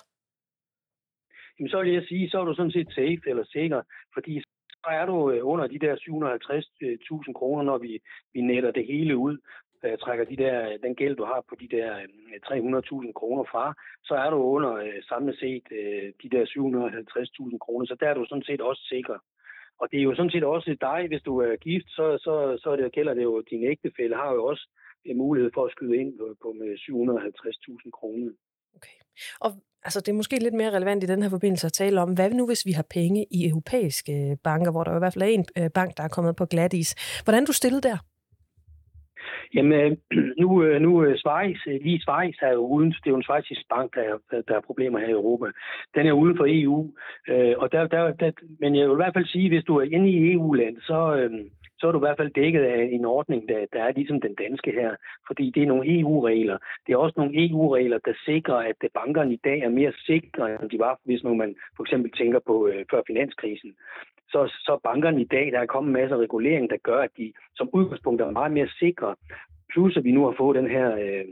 [1.55, 3.81] Jamen, så vil jeg sige, så er du sådan set safe eller sikker,
[4.13, 8.01] fordi så er du øh, under de der 750.000 kroner, når vi,
[8.33, 9.37] vi netter det hele ud
[9.86, 13.65] øh, trækker de der, den gæld, du har på de der øh, 300.000 kroner fra,
[14.04, 18.13] så er du under øh, samlet set øh, de der 750.000 kroner, så der er
[18.13, 19.17] du sådan set også sikker.
[19.82, 22.76] Og det er jo sådan set også dig, hvis du er gift, så, så, så
[22.76, 24.70] det, gælder det jo, din ægtefælle har jo også
[25.06, 28.32] en mulighed for at skyde ind på, på med 750.000 kroner.
[28.76, 28.98] Okay.
[29.39, 29.52] Og
[29.84, 32.32] altså, det er måske lidt mere relevant i den her forbindelse at tale om, hvad
[32.32, 35.46] nu hvis vi har penge i europæiske banker, hvor der i hvert fald er en
[35.58, 37.22] øh, bank, der er kommet på glat is.
[37.24, 37.98] Hvordan er du stillet der?
[39.55, 39.97] Jamen, øh,
[40.41, 43.61] nu, øh, nu øh, Schweiz, lige Schweiz er jo uden, det er jo en svejsisk
[43.69, 45.45] bank, der er, der er problemer her i Europa.
[45.95, 46.91] Den er uden for EU,
[47.57, 50.09] og der, der, der, men jeg vil i hvert fald sige, hvis du er inde
[50.09, 51.29] i EU-land, så,
[51.82, 54.36] så er du i hvert fald dækket af en ordning, der, der er ligesom den
[54.36, 54.96] danske her,
[55.28, 56.58] fordi det er nogle EU-regler.
[56.88, 60.62] Det er også nogle EU-regler, der sikrer, at øh, bankerne i dag er mere sikre,
[60.62, 63.74] end de var, hvis nu man for eksempel tænker på øh, før finanskrisen
[64.34, 67.34] så, så bankerne i dag, der er kommet masser af regulering, der gør, at de
[67.56, 69.15] som udgangspunkt er meget mere sikre.
[69.72, 71.26] Plus at vi nu har fået den her, øh,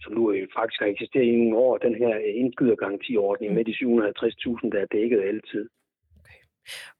[0.00, 3.72] som nu øh, faktisk har eksisteret i nogle år, den her øh, indskydergarantiordning med de
[3.72, 5.68] 750.000, der er dækket altid.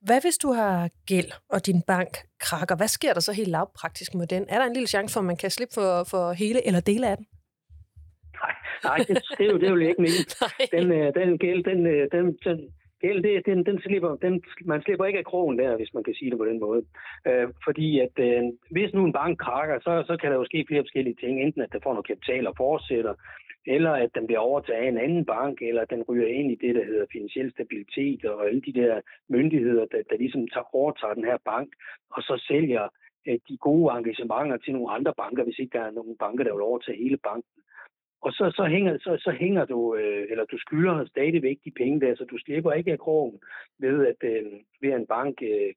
[0.00, 2.76] Hvad hvis du har gæld, og din bank krakker?
[2.76, 4.46] Hvad sker der så helt lavpraktisk med den?
[4.48, 7.08] Er der en lille chance for, at man kan slippe for, for hele eller dele
[7.08, 7.26] af den?
[8.42, 10.26] Nej, nej det, det, er jo, det er jo ikke meningen.
[10.76, 11.78] Den, øh, den gæld, den,
[12.14, 12.58] den, den,
[13.04, 16.14] gæld, det, den, den slipper, den, man slipper ikke af krogen der, hvis man kan
[16.14, 16.82] sige det på den måde.
[17.28, 20.64] Øh, fordi at øh, hvis nu en bank krakker, så, så kan der jo ske
[20.68, 21.42] flere forskellige ting.
[21.42, 23.14] Enten at der får noget kapital og fortsætter,
[23.66, 26.60] eller at den bliver overtaget af en anden bank, eller at den ryger ind i
[26.66, 31.14] det, der hedder finansiel stabilitet, og alle de der myndigheder, der, der ligesom tager, overtager
[31.14, 31.68] den her bank,
[32.10, 32.88] og så sælger
[33.28, 36.54] øh, de gode engagementer til nogle andre banker, hvis ikke der er nogen banker, der
[36.54, 37.52] vil overtage hele banken.
[38.26, 42.00] Og så, så, hænger, så, så hænger du, øh, eller du skylder stadigvæk de penge
[42.00, 43.40] der, så du slipper ikke af krogen
[43.78, 44.44] ved, at, øh,
[44.82, 45.72] ved at en bank øh,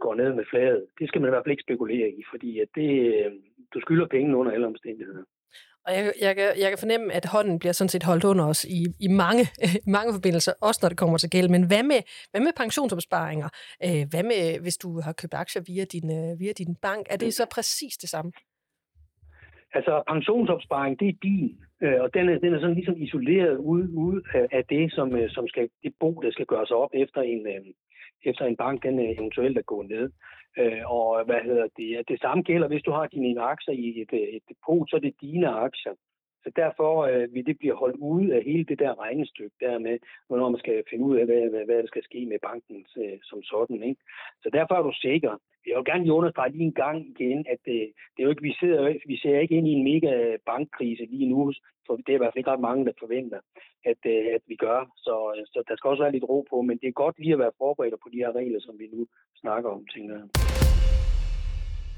[0.00, 0.86] går ned med fladet.
[0.98, 3.32] Det skal man i hvert fald ikke spekulere i, fordi at det, øh,
[3.74, 5.24] du skylder penge under alle omstændigheder.
[5.86, 8.64] Og jeg, jeg, kan, jeg kan fornemme, at hånden bliver sådan set holdt under os
[8.64, 9.44] i, i mange,
[9.96, 11.48] mange forbindelser, også når det kommer til gæld.
[11.48, 13.48] Men hvad med, hvad med pensionsopsparinger?
[13.86, 17.06] Øh, hvad med, hvis du har købt aktier via din, øh, via din bank?
[17.10, 18.32] Er det så præcis det samme?
[19.72, 23.88] Altså, pensionsopsparing, det er din, øh, og den er, den er sådan ligesom isoleret ud,
[24.06, 27.46] ud af det, som, øh, som skal, det bo, der skal gøres op efter en,
[27.46, 27.64] øh,
[28.24, 30.10] efter en bank, den øh, eventuelt er gået ned.
[30.58, 32.08] Øh, og hvad hedder det?
[32.08, 35.14] Det samme gælder, hvis du har dine aktier i et, et depot, så er det
[35.20, 35.92] dine aktier.
[36.44, 39.98] Så derfor øh, vil det blive holdt ude af hele det der regnestykke der med,
[40.26, 43.18] hvornår man skal finde ud af, hvad, hvad, hvad der skal ske med banken øh,
[43.22, 43.82] som sådan.
[43.82, 44.00] Ikke?
[44.42, 45.32] Så derfor er du sikker.
[45.66, 48.30] Jeg vil gerne lige understrege lige en gang igen, at det, øh, det er jo
[48.30, 51.52] ikke, vi, sidder, vi ser ikke ind i en mega bankkrise lige nu,
[51.86, 53.40] for det er i hvert fald ikke ret mange, der forventer,
[53.84, 54.80] at, øh, at vi gør.
[54.96, 57.32] Så, øh, så der skal også være lidt ro på, men det er godt lige
[57.32, 59.06] at være forberedt på de her regler, som vi nu
[59.40, 60.49] snakker om, tænker jeg.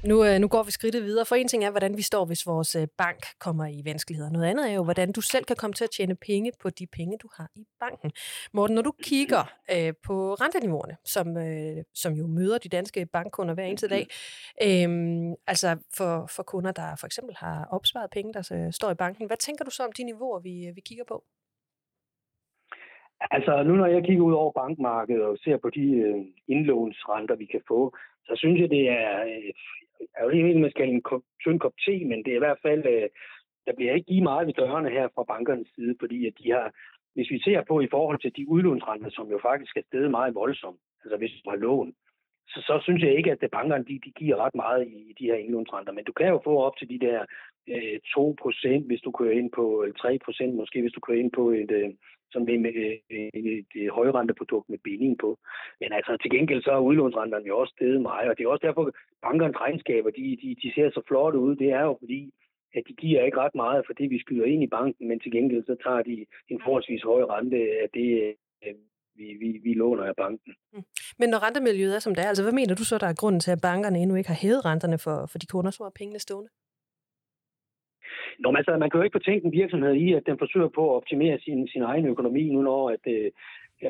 [0.09, 2.47] Nu, øh, nu går vi skridtet videre, for en ting er, hvordan vi står, hvis
[2.47, 4.31] vores øh, bank kommer i vanskeligheder.
[4.31, 6.87] Noget andet er jo, hvordan du selv kan komme til at tjene penge på de
[6.97, 8.11] penge, du har i banken.
[8.53, 13.53] Morten, når du kigger øh, på renteniveauerne, som, øh, som jo møder de danske bankkunder
[13.53, 14.05] hver eneste dag,
[14.67, 14.89] øh,
[15.47, 19.27] altså for, for kunder, der for eksempel har opsparet penge, der øh, står i banken,
[19.27, 21.23] hvad tænker du så om de niveauer, vi, øh, vi kigger på?
[23.31, 27.45] Altså nu når jeg kigger ud over bankmarkedet og ser på de øh, indlånsrenter, vi
[27.45, 27.95] kan få,
[28.27, 29.23] så synes jeg, det er,
[30.17, 32.63] er jo ikke man skal en kop, tynd kop te, men det er i hvert
[32.65, 33.09] fald, øh,
[33.65, 36.71] der bliver ikke givet meget ved dørene her fra bankernes side, fordi at de har,
[37.15, 40.35] hvis vi ser på i forhold til de udlånsrenter, som jo faktisk er steget meget
[40.35, 41.93] voldsomt, altså hvis du har lån,
[42.47, 45.25] så, så synes jeg ikke, at bankerne de, de giver ret meget i, i de
[45.25, 45.93] her indlånsrenter.
[45.93, 47.19] Men du kan jo få op til de der
[47.67, 47.97] øh,
[48.81, 49.95] 2%, hvis du kører ind på, eller
[50.51, 51.89] 3% måske, hvis du kører ind på et, øh,
[52.33, 55.29] som det med øh, et, et højrenteprodukt med binding på.
[55.81, 58.67] Men altså til gengæld så er udlånsrenterne jo også steget meget, og det er også
[58.67, 58.93] derfor, at
[59.25, 61.55] bankernes regnskaber, de, de, de ser så flotte ud.
[61.55, 62.21] Det er jo fordi,
[62.77, 65.31] at de giver ikke ret meget for det, vi skyder ind i banken, men til
[65.31, 68.09] gengæld så tager de en forholdsvis høj rente af det,
[68.65, 68.75] øh,
[69.15, 70.53] vi, vi, vi låner af banken.
[70.73, 70.83] Mm.
[71.19, 73.39] Men når rentemiljøet er som det er, altså hvad mener du så, der er grunden
[73.39, 76.19] til, at bankerne endnu ikke har hævet renterne for, for de kunder, som har pengene
[76.19, 76.49] stående?
[78.39, 80.89] Nå, men altså, man kan jo ikke betænke en virksomhed i, at den forsøger på
[80.89, 83.31] at optimere sin, sin egen økonomi nu, når at, øh,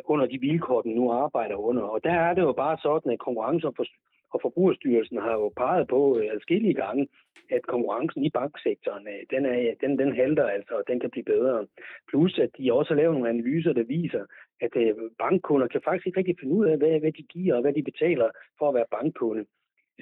[0.05, 1.81] under de vilkår, den nu arbejder under.
[1.81, 3.85] Og der er det jo bare sådan, at konkurrence og, for,
[4.33, 7.07] og Forbrugerstyrelsen har jo peget på øh, adskillige gange,
[7.49, 11.23] at konkurrencen i banksektoren, øh, den, er, den, den halter altså, og den kan blive
[11.23, 11.67] bedre.
[12.09, 14.25] Plus, at de også har lavet nogle analyser, der viser,
[14.61, 17.61] at øh, bankkunder kan faktisk ikke rigtig finde ud af, hvad, hvad de giver og
[17.61, 18.29] hvad de betaler
[18.59, 19.45] for at være bankkunde.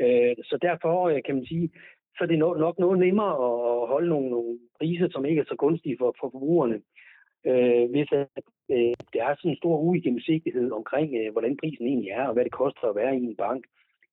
[0.03, 1.69] Øh, så derfor øh, kan man sige,
[2.17, 5.55] så er det nok noget nemmere at holde nogle, nogle priser, som ikke er så
[5.55, 6.81] gunstige for, for forbrugerne.
[7.45, 8.27] Øh, hvis at,
[8.69, 12.43] øh, der er sådan en stor uigennemsigtighed omkring, øh, hvordan prisen egentlig er, og hvad
[12.43, 13.65] det koster at være i en bank.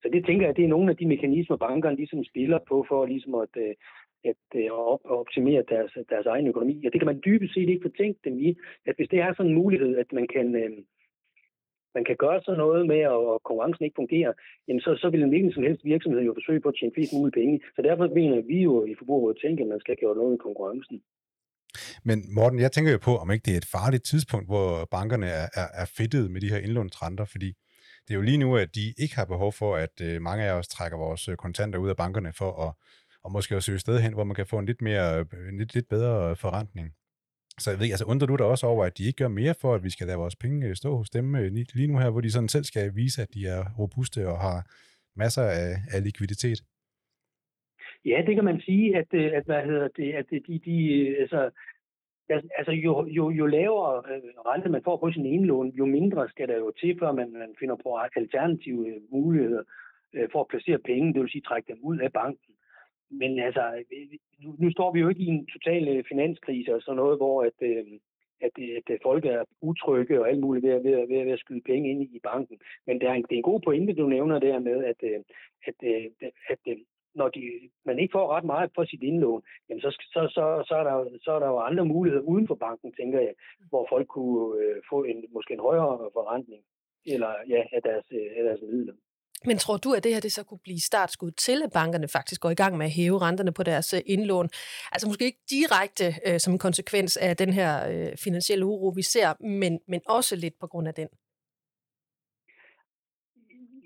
[0.02, 3.06] Så det tænker jeg, det er nogle af de mekanismer, bankerne ligesom spiller på for
[3.06, 3.74] ligesom at, øh,
[4.24, 6.86] at, øh, op, optimere deres, deres egen økonomi.
[6.86, 8.56] Og det kan man dybest set ikke fortænke dem i,
[8.86, 10.70] at hvis det er sådan en mulighed, at man kan, øh,
[11.96, 14.32] man kan gøre sådan noget med, at konkurrencen ikke fungerer,
[14.66, 17.12] jamen så, så vil en hvilken som helst virksomhed jo forsøge på at tjene flest
[17.16, 17.54] mulige penge.
[17.76, 20.96] Så derfor mener vi jo i Forbrugerrådet tænke, at man skal gøre noget med konkurrencen.
[22.08, 25.28] Men Morten, jeg tænker jo på, om ikke det er et farligt tidspunkt, hvor bankerne
[25.40, 27.50] er, er, er fedtet med de her indlånsrenter, fordi
[28.04, 30.52] det er jo lige nu, at de ikke har behov for, at øh, mange af
[30.58, 32.70] os trækker vores øh, kontanter ud af bankerne for at
[33.24, 35.58] og måske også søge sted hen, hvor man kan få en lidt, mere, øh, en
[35.58, 36.94] lidt, lidt bedre forrentning.
[37.58, 39.74] Så jeg ved, altså undrer du dig også over, at de ikke gør mere for,
[39.74, 42.20] at vi skal lade vores penge øh, stå hos dem øh, lige nu her, hvor
[42.20, 44.58] de sådan selv skal vise, at de er robuste og har
[45.16, 46.60] masser af, af likviditet?
[48.04, 50.76] Ja, det kan man sige, at, øh, at hvad hedder det, at de, de
[51.20, 51.50] altså,
[52.58, 54.02] altså jo, jo, jo lavere
[54.50, 57.54] rente man får på sin indlån, jo mindre skal der jo til, før man, man
[57.60, 59.62] finder på alternative muligheder
[60.32, 62.54] for at placere penge, det vil sige trække dem ud af banken
[63.10, 63.84] men altså,
[64.42, 67.42] nu, nu står vi jo ikke i en total øh, finanskrise og sådan noget, hvor
[67.42, 67.84] at, øh,
[68.40, 71.38] at, øh, at øh, folk er utrygge og alt muligt ved, ved, ved, ved at
[71.38, 72.58] skyde penge ind i banken.
[72.86, 75.24] Men det er en, det er en god pointe, du nævner der med, at, at,
[75.66, 75.74] at,
[76.20, 76.32] at,
[76.66, 76.78] at
[77.14, 77.42] når de,
[77.84, 81.18] man ikke får ret meget for sit indlån, jamen så, så, så, så, er der,
[81.22, 83.34] så er der jo andre muligheder uden for banken, tænker jeg,
[83.68, 86.62] hvor folk kunne øh, få en, måske en højere forrentning
[87.06, 88.06] eller, ja, af, deres,
[88.38, 88.94] af deres midler.
[89.46, 92.40] Men tror du, at det her det så kunne blive startskud til, at bankerne faktisk
[92.40, 94.48] går i gang med at hæve renterne på deres øh, indlån?
[94.92, 99.02] Altså måske ikke direkte øh, som en konsekvens af den her øh, finansielle uro, vi
[99.02, 101.08] ser, men, men også lidt på grund af den?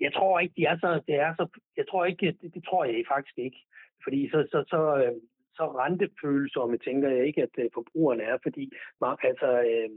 [0.05, 1.45] jeg tror ikke, de er så, det er så,
[1.77, 3.59] jeg tror ikke, det, det tror jeg faktisk ikke.
[4.03, 5.15] Fordi så, så, så, øh,
[5.57, 8.63] så rentefølsomme tænker jeg ikke, at øh, forbrugerne er, fordi
[9.29, 9.89] altså, øh,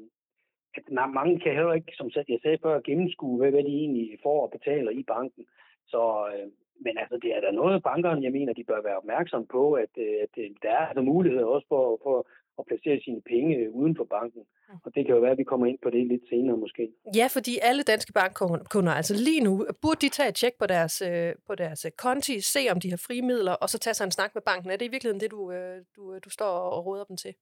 [0.76, 4.42] at mange kan heller ikke, som jeg sagde før, gennemskue, hvad, hvad de egentlig får
[4.42, 5.44] og betaler i banken.
[5.86, 6.46] Så, øh,
[6.84, 9.92] men altså, det er der noget, bankerne, jeg mener, de bør være opmærksom på, at,
[9.98, 12.16] øh, at der er altså muligheder også for, for
[12.58, 14.42] at placere sine penge uden for banken.
[14.84, 16.92] Og det kan jo være, at vi kommer ind på det lidt senere måske.
[17.16, 21.02] Ja, fordi alle danske bankkunder, altså lige nu, burde de tage et tjek på deres,
[21.02, 24.10] øh, på deres konti, se om de har frie midler, og så tage sig en
[24.10, 24.70] snak med banken.
[24.70, 27.34] Er det i virkeligheden det, du, øh, du, du står og råder dem til?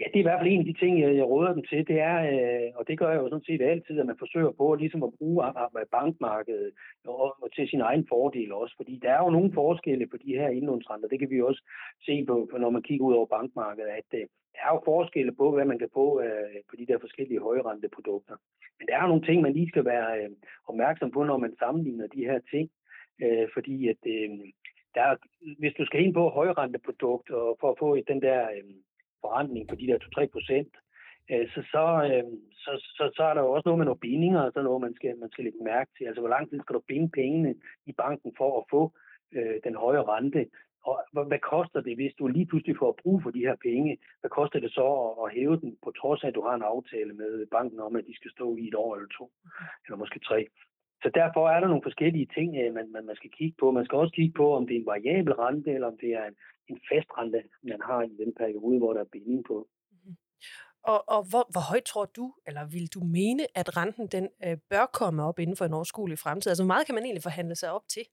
[0.00, 1.88] Ja, det er i hvert fald en af de ting, jeg råder dem til.
[1.88, 4.74] Det er, øh, og det gør jeg jo sådan set altid, at man forsøger på
[4.74, 6.70] ligesom at bruge øh, bankmarkedet
[7.06, 8.74] øh, og, og til sin egen fordel også.
[8.76, 11.08] Fordi der er jo nogle forskelle på de her indlånsrenter.
[11.08, 11.62] Det kan vi også
[12.06, 15.54] se på, når man kigger ud over bankmarkedet, at øh, der er jo forskelle på,
[15.54, 18.36] hvad man kan få øh, på de der forskellige højrenteprodukter.
[18.78, 20.30] Men der er jo nogle ting, man lige skal være øh,
[20.68, 22.70] opmærksom på, når man sammenligner de her ting.
[23.54, 24.02] Fordi at
[24.94, 25.16] der,
[25.58, 28.48] hvis du skal ind på højrenteprodukt og for at få den der
[29.26, 30.72] forrentning på de der 2-3 procent,
[31.30, 32.26] øh, så, så, øh,
[32.62, 34.94] så, så, så er der jo også noget med nogle bindinger, og så noget, man
[34.98, 36.04] skal, man skal lægge mærke til.
[36.04, 37.54] Altså, hvor lang tid skal du binde pengene
[37.90, 38.82] i banken for at få
[39.36, 40.42] øh, den høje rente?
[40.88, 43.98] Og hvad, hvad koster det, hvis du lige pludselig får brug for de her penge?
[44.20, 46.70] Hvad koster det så at, at hæve den, på trods af, at du har en
[46.74, 49.26] aftale med banken om, at de skal stå i et år eller to,
[49.84, 50.46] eller måske tre?
[51.02, 53.70] Så derfor er der nogle forskellige ting, øh, man, man, man skal kigge på.
[53.70, 56.24] Man skal også kigge på, om det er en variabel rente, eller om det er
[56.24, 56.36] en,
[56.68, 59.68] en fast rente, man har i den periode, hvor der er binding på.
[59.90, 60.16] Mm-hmm.
[60.92, 64.56] Og, og hvor, hvor højt tror du, eller vil du mene, at renten den øh,
[64.70, 66.50] bør komme op inden for en overskuelig fremtid?
[66.50, 68.04] Altså, hvor meget kan man egentlig forhandle sig op til?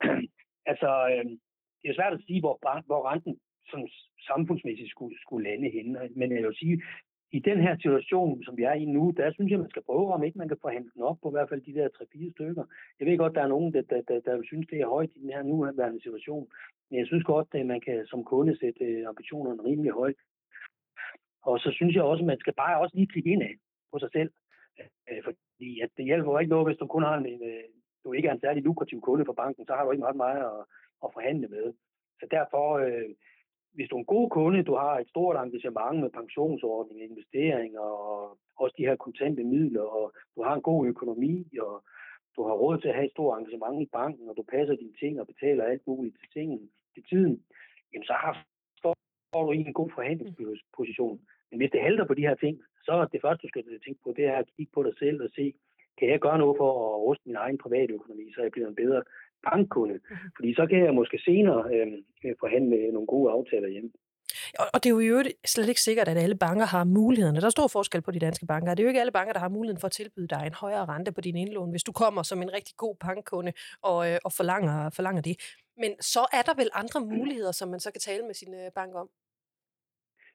[0.70, 1.24] altså, øh,
[1.80, 2.54] det er svært at sige, hvor,
[2.90, 3.34] hvor renten
[3.70, 3.80] som
[4.30, 5.92] samfundsmæssigt skulle, skulle lande henne.
[6.18, 6.82] Men jeg vil sige,
[7.32, 10.12] i den her situation, som vi er i nu, der synes jeg, man skal prøve,
[10.12, 12.64] om ikke man kan forhandle den op på i hvert fald de der 3-4 stykker.
[13.00, 15.20] Jeg ved godt, der er nogen, der, der, der, der synes, det er højt i
[15.20, 16.48] den her nuværende situation.
[16.90, 20.16] Men jeg synes godt, at man kan som kunde sætte øh, ambitionerne rimelig højt.
[21.42, 23.54] Og så synes jeg også, at man skal bare også lige kigge ind af
[23.92, 24.30] på sig selv.
[25.10, 27.64] Øh, fordi at det hjælper ikke noget, hvis du kun har en, øh,
[28.04, 30.40] du ikke er en særlig lukrativ kunde for banken, så har du ikke meget meget
[30.52, 30.60] at,
[31.04, 31.72] at forhandle med.
[32.20, 33.10] Så derfor, øh,
[33.74, 38.38] hvis du er en god kunde, du har et stort engagement med pensionsordninger, investeringer og
[38.56, 41.84] også de her kontante midler, og du har en god økonomi, og
[42.36, 44.96] du har råd til at have et stort engagement i banken, og du passer dine
[45.02, 47.42] ting og betaler alt muligt til tingene til tiden,
[47.92, 48.44] jamen så har,
[48.78, 51.20] står du i en god forhandlingsposition.
[51.50, 54.00] Men hvis det halter på de her ting, så er det første, du skal tænke
[54.04, 55.54] på, det er at kigge på dig selv og se,
[55.98, 58.80] kan jeg gøre noget for at ruste min egen private økonomi, så jeg bliver en
[58.82, 59.02] bedre
[59.50, 59.94] bankkunde.
[59.94, 60.30] Mm-hmm.
[60.36, 63.90] Fordi så kan jeg måske senere øh, forhandle nogle gode aftaler hjemme.
[64.74, 67.40] Og det er jo i øvrigt slet ikke sikkert, at alle banker har mulighederne.
[67.40, 68.74] Der er stor forskel på de danske banker.
[68.74, 70.84] Det er jo ikke alle banker, der har muligheden for at tilbyde dig en højere
[70.84, 74.32] rente på din indlån, hvis du kommer som en rigtig god bankkunde og, øh, og
[74.32, 75.36] forlanger, forlanger det.
[75.82, 78.70] Men så er der vel andre muligheder, som man så kan tale med sin øh,
[78.74, 79.08] bank om?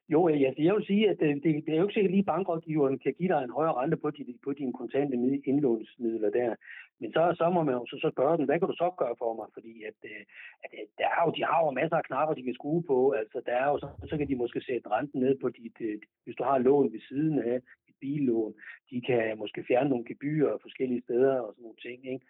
[0.09, 2.99] Jo, ja, jeg vil sige, at det, det, det er jo ikke sikkert lige bankrådgiveren
[2.99, 6.55] kan give dig en højere rente på, din, på dine kontante indlånsmidler der.
[7.01, 9.15] Men så, så må man jo så, så spørge den, hvad kan du så gøre
[9.21, 9.47] for mig?
[9.53, 10.23] Fordi at, øh,
[10.63, 13.11] at, at der er jo, de har jo masser af knapper, de kan skrue på.
[13.11, 15.97] Altså, der er jo, så, så kan de måske sætte renten ned på dit, øh,
[16.23, 17.55] hvis du har lån ved siden af
[17.89, 18.53] et billån.
[18.91, 21.99] De kan måske fjerne nogle gebyrer forskellige steder og sådan nogle ting.
[22.13, 22.25] Ikke?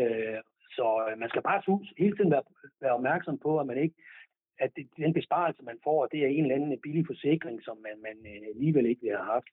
[0.00, 0.38] Øh,
[0.76, 0.86] så
[1.22, 1.62] man skal bare
[1.98, 2.42] hele tiden være,
[2.80, 3.94] være opmærksom på, at man ikke
[4.64, 7.96] at det, den besparelse, man får, det er en eller anden billig forsikring, som man,
[8.06, 8.16] man
[8.52, 9.52] alligevel ikke vil have haft.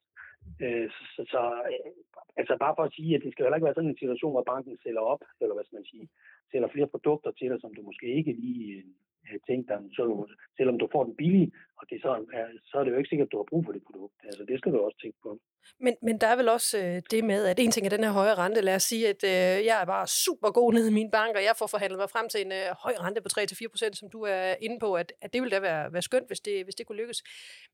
[0.63, 1.91] Øh, så, så, så øh,
[2.39, 4.49] altså bare for at sige, at det skal heller ikke være sådan en situation, hvor
[4.53, 6.07] banken sælger op, eller hvad skal man sige,
[6.51, 8.83] sælger flere produkter til dig, som du måske ikke lige øh,
[9.25, 12.09] Øh, have tænkt dig, så du, selvom du får den billig, og det så,
[12.39, 14.15] er, så er det jo ikke sikkert, at du har brug for det produkt.
[14.23, 15.39] Altså, det skal du også tænke på.
[15.79, 18.11] Men, men der er vel også øh, det med, at en ting er den her
[18.11, 18.61] høje rente.
[18.61, 21.43] Lad os sige, at øh, jeg er bare super god nede i min bank, og
[21.43, 24.55] jeg får forhandlet mig frem til en øh, høj rente på 3-4%, som du er
[24.61, 27.01] inde på, at, at det ville da være, være skønt, hvis det, hvis det kunne
[27.01, 27.23] lykkes.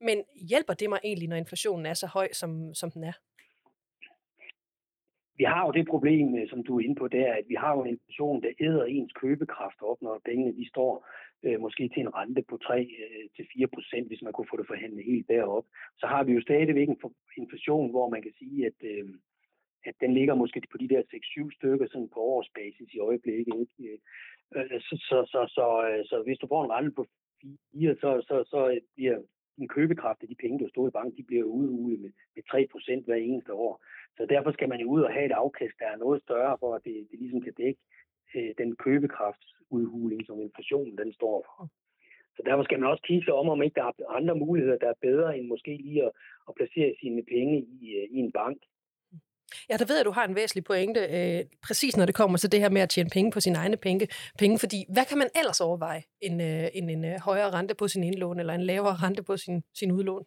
[0.02, 3.14] Men hjælper det mig egentlig, når inflationen er så høj, som, som den er?
[5.42, 7.72] Vi har jo det problem, øh, som du er inde på, der, at vi har
[7.76, 10.92] jo en inflation, der æder ens købekraft op, når pengene de står
[11.46, 15.06] øh, måske til en rente på 3-4 øh, procent, hvis man kunne få det forhandlet
[15.12, 15.66] helt derop.
[16.00, 17.02] Så har vi jo stadigvæk en
[17.38, 19.06] inflation, hvor man kan sige, at, øh,
[19.90, 23.56] at den ligger måske på de der 6-7 stykker sådan på årsbasis i øjeblikket.
[23.64, 24.00] Ikke?
[24.56, 25.66] Øh, øh så, så, så, så, så,
[26.10, 27.06] så hvis du får en rente på
[27.74, 29.18] 4, så, så, så bliver
[29.62, 32.44] din købekraft af de penge, du stod i banken, de bliver udhulet med, med
[33.02, 33.74] 3% hver eneste år.
[34.18, 36.76] Så derfor skal man jo ud og have et afkast, der er noget større, for
[36.76, 37.80] at det, det ligesom kan dække
[38.36, 41.70] øh, den købekraftsudhuling, som inflationen den står for.
[42.36, 44.90] Så derfor skal man også kigge sig om, om ikke der er andre muligheder, der
[44.90, 46.12] er bedre end måske lige at,
[46.50, 48.58] at placere sine penge i, øh, i en bank.
[49.70, 52.38] Ja, der ved jeg, at du har en væsentlig pointe, øh, præcis når det kommer
[52.38, 54.08] til det her med at tjene penge på sine egne penge.
[54.40, 57.88] penge fordi hvad kan man ellers overveje end, øh, en, en øh, højere rente på
[57.88, 60.26] sin indlån, eller en lavere rente på sin, sin udlån?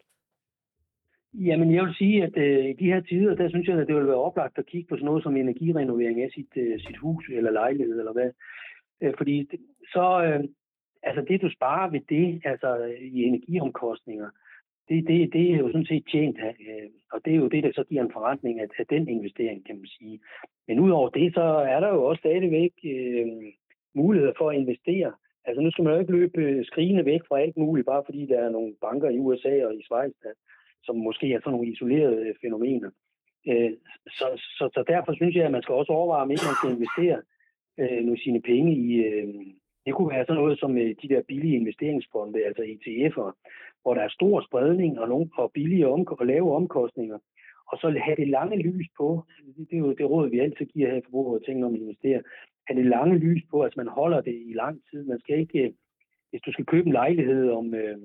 [1.33, 3.95] Jamen, jeg vil sige, at øh, i de her tider, der synes jeg, at det
[3.95, 7.23] vil være oplagt at kigge på sådan noget som energirenovering af sit, øh, sit hus
[7.29, 8.31] eller lejlighed, eller hvad.
[9.01, 9.59] Øh, fordi det,
[9.93, 10.43] så, øh,
[11.03, 12.69] altså det du sparer ved det, altså
[13.01, 14.29] i energiomkostninger,
[14.89, 17.71] det, det, det er jo sådan set tjent, øh, og det er jo det, der
[17.73, 20.19] så giver en forretning af, af den investering, kan man sige.
[20.67, 21.41] Men udover det, så
[21.73, 23.27] er der jo også stadigvæk øh,
[23.95, 25.13] muligheder for at investere.
[25.45, 28.25] Altså nu skal man jo ikke løbe øh, skrigende væk fra alt muligt, bare fordi
[28.25, 30.33] der er nogle banker i USA og i Schweiz, der,
[30.83, 32.91] som måske er sådan nogle isolerede øh, fænomener.
[33.49, 33.71] Øh,
[34.07, 34.27] så,
[34.57, 37.19] så, så derfor synes jeg, at man skal også overveje, om ikke man skal investere
[37.79, 39.33] øh, nu sine penge i, øh,
[39.85, 43.29] det kunne være sådan noget som øh, de der billige investeringsfonde, altså ETF'er,
[43.81, 47.19] hvor der er stor spredning og, nogle, og billige omk- og lave omkostninger.
[47.71, 49.23] Og så have det lange lys på,
[49.69, 51.79] det er jo det råd, vi altid giver her i forbruget og tænker om at
[51.79, 52.21] investere,
[52.67, 55.03] have det lange lys på, at man holder det i lang tid.
[55.03, 55.71] Man skal ikke, øh,
[56.29, 57.97] hvis du skal købe en lejlighed om, øh,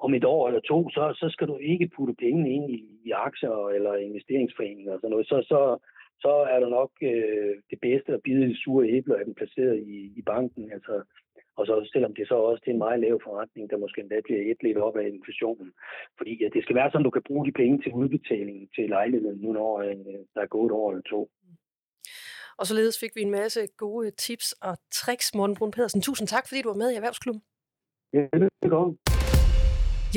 [0.00, 3.10] om et år eller to, så, så skal du ikke putte pengene ind i, i
[3.10, 5.26] aktier eller investeringsforeninger og sådan noget.
[5.26, 5.60] Så, så,
[6.24, 9.78] så er der nok øh, det bedste at bide de sure æbler, at den placeret
[9.78, 10.72] i, i banken.
[10.72, 11.02] Altså,
[11.56, 14.40] og så selvom det så også til en meget lav forretning, der måske endda bliver
[14.50, 15.72] et lidt op af inflationen.
[16.18, 18.88] Fordi ja, det skal være sådan, at du kan bruge de penge til udbetaling til
[18.88, 19.96] lejligheden nu, når øh,
[20.34, 21.30] der er gået år eller to.
[22.58, 26.00] Og således fik vi en masse gode tips og tricks, Morten Brun Pedersen.
[26.00, 27.42] Tusind tak, fordi du var med i Erhvervsklubben.
[28.12, 29.15] Ja, det er godt.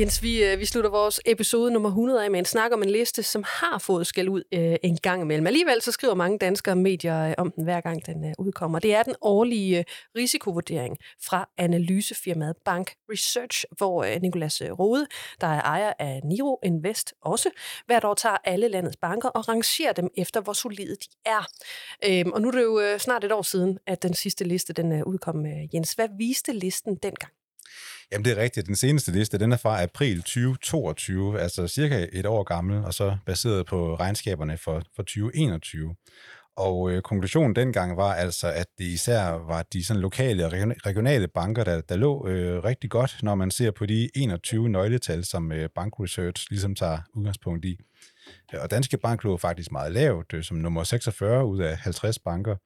[0.00, 2.90] Jens, vi, øh, vi slutter vores episode nummer 100 af med en snak om en
[2.90, 5.46] liste, som har fået skæld ud øh, en gang imellem.
[5.46, 8.78] Alligevel så skriver mange danskere medier øh, om den, hver gang den øh, udkommer.
[8.78, 9.84] Det er den årlige øh,
[10.16, 15.06] risikovurdering fra analysefirmaet Bank Research, hvor øh, Nikolas øh, Rode,
[15.40, 17.50] der er ejer af Niro Invest, også
[17.86, 21.46] hvert år tager alle landets banker og rangerer dem efter, hvor solide de er.
[22.04, 24.72] Øh, og nu er det jo øh, snart et år siden, at den sidste liste
[24.72, 25.46] den øh, udkom.
[25.46, 27.32] Øh, Jens, hvad viste listen dengang?
[28.12, 28.66] Jamen det er rigtigt.
[28.66, 33.16] Den seneste liste, den er fra april 2022, altså cirka et år gammel, og så
[33.26, 35.94] baseret på regnskaberne for, for 2021.
[36.56, 40.52] Og øh, konklusionen dengang var altså, at det især var de sådan lokale og
[40.86, 45.24] regionale banker, der, der lå øh, rigtig godt, når man ser på de 21 nøgletal,
[45.24, 47.78] som øh, Bank Research ligesom tager udgangspunkt i.
[48.52, 52.56] Og Danske Bank lå faktisk meget lavt, øh, som nummer 46 ud af 50 banker.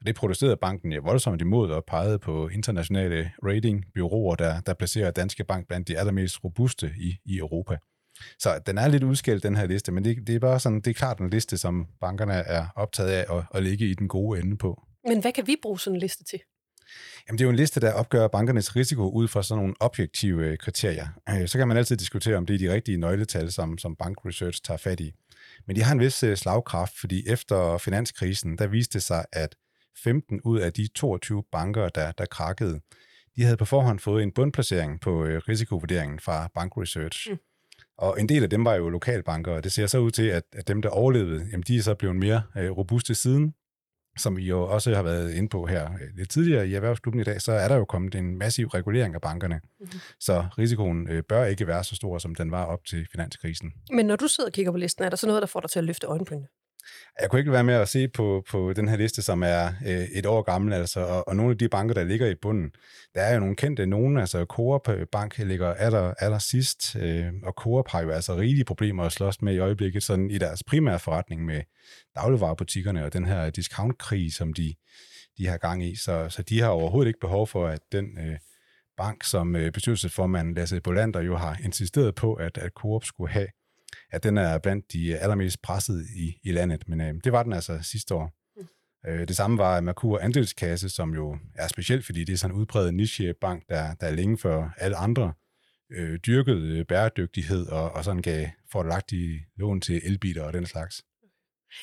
[0.00, 5.10] Og det protesterede banken jo voldsomt imod og pegede på internationale ratingbyråer, der, der placerer
[5.10, 7.76] Danske Bank blandt de allermest robuste i, i Europa.
[8.38, 10.90] Så den er lidt udskilt, den her liste, men det, det er bare sådan, det
[10.90, 14.40] er klart en liste, som bankerne er optaget af at, at ligge i den gode
[14.40, 14.82] ende på.
[15.08, 16.40] Men hvad kan vi bruge sådan en liste til?
[17.28, 20.56] Jamen, det er jo en liste, der opgør bankernes risiko ud fra sådan nogle objektive
[20.56, 21.08] kriterier.
[21.28, 24.16] Øh, så kan man altid diskutere, om det er de rigtige nøgletal, som, som Bank
[24.26, 25.12] Research tager fat i.
[25.66, 29.56] Men de har en vis øh, slagkraft, fordi efter finanskrisen, der viste det sig, at
[30.02, 32.80] 15 ud af de 22 banker, der, der krakkede,
[33.36, 37.30] de havde på forhånd fået en bundplacering på øh, risikovurderingen fra Bank Research.
[37.30, 37.38] Mm.
[37.98, 40.42] Og en del af dem var jo lokalbanker, og det ser så ud til, at,
[40.52, 43.54] at dem, der overlevede, jamen, de er så blevet mere øh, robuste siden.
[44.18, 47.24] Som vi jo også har været inde på her øh, lidt tidligere i Erhvervsklubben i
[47.24, 49.60] dag, så er der jo kommet en massiv regulering af bankerne.
[49.80, 50.00] Mm-hmm.
[50.20, 53.72] Så risikoen øh, bør ikke være så stor, som den var op til finanskrisen.
[53.92, 55.70] Men når du sidder og kigger på listen, er der så noget, der får dig
[55.70, 56.46] til at løfte øjenbrynene?
[57.20, 60.04] Jeg kunne ikke være med at se på, på den her liste, som er øh,
[60.04, 62.70] et år gammel, altså, og, og nogle af de banker, der ligger i bunden,
[63.14, 63.86] der er jo nogle kendte.
[63.86, 68.36] Nogen, altså Coop øh, Bank ligger aller, aller sidst, øh, og Coop har jo altså
[68.36, 71.62] rigelige problemer at slås med i øjeblikket, sådan i deres primære forretning med
[72.14, 74.74] dagligvarerbutikkerne og den her discountkrig, som de,
[75.38, 78.38] de har gang i, så, så de har overhovedet ikke behov for, at den øh,
[78.96, 83.48] bank, som øh, bestyrelsesformanden Lasse Bolander jo har insisteret på, at, at Coop skulle have,
[84.10, 87.52] at den er blandt de allermest pressede i, i landet, men øh, det var den
[87.52, 88.32] altså sidste år.
[88.56, 88.66] Mm.
[89.10, 92.60] Øh, det samme var Merkur Andelskasse, som jo er specielt, fordi det er sådan en
[92.60, 95.32] udpræget nichebank, der, der er længe før alle andre
[95.92, 101.04] øh, dyrkede øh, bæredygtighed og, og sådan gav fordelagtige lån til elbiler og den slags.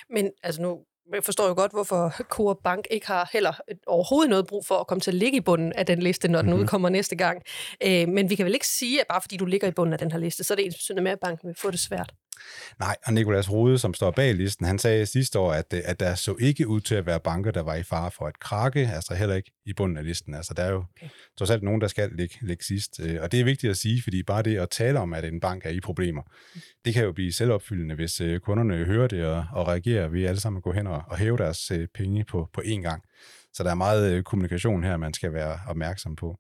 [0.10, 3.54] Men altså nu jeg forstår jo godt, hvorfor Coop Bank ikke har heller
[3.88, 6.42] overhovedet noget brug for at komme til at ligge i bunden af den liste, når
[6.42, 6.62] den mm-hmm.
[6.62, 7.42] udkommer næste gang.
[7.84, 10.00] Øh, men vi kan vel ikke sige, at bare fordi du ligger i bunden af
[10.00, 12.14] den her liste, så er det ens med, at banken vil få det svært.
[12.80, 16.16] Nej, og Nikolas Rode, som står bag listen, han sagde sidste år, at, at der
[16.16, 19.14] så ikke ud til at være banker, der var i fare for at krakke, altså
[19.16, 20.36] heller ikke i bunden af listen.
[20.36, 21.10] Altså der er jo okay.
[21.38, 23.00] trods alt nogen, der skal ligge, ligge sidst.
[23.00, 25.40] Øh, og det er vigtigt at sige, fordi bare det at tale om, at en
[25.40, 26.22] bank er i problemer,
[26.86, 30.40] det kan jo blive selvopfyldende, hvis øh, kunderne hører det og, og reagerer ved alle
[30.40, 33.04] sammen at gå hen og, og hæve deres øh, penge på, på én gang.
[33.54, 36.38] Så der er meget kommunikation her, man skal være opmærksom på.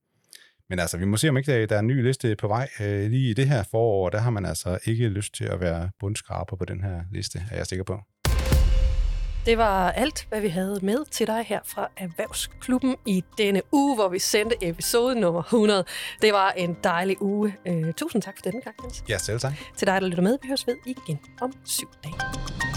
[0.71, 2.69] Men altså, vi må se, om ikke der, der er en ny liste på vej.
[2.79, 5.89] Øh, lige i det her forår, der har man altså ikke lyst til at være
[5.99, 7.99] bundskraber på den her liste, er jeg sikker på.
[9.45, 13.95] Det var alt, hvad vi havde med til dig her fra Erhvervsklubben i denne uge,
[13.95, 15.85] hvor vi sendte episode nummer 100.
[16.21, 17.55] Det var en dejlig uge.
[17.69, 19.03] Uh, tusind tak for denne gang, Jens.
[19.09, 19.53] Ja, selv tak.
[19.77, 20.37] Til dig, der lytter med.
[20.41, 22.70] Vi høres ved igen om syv dage.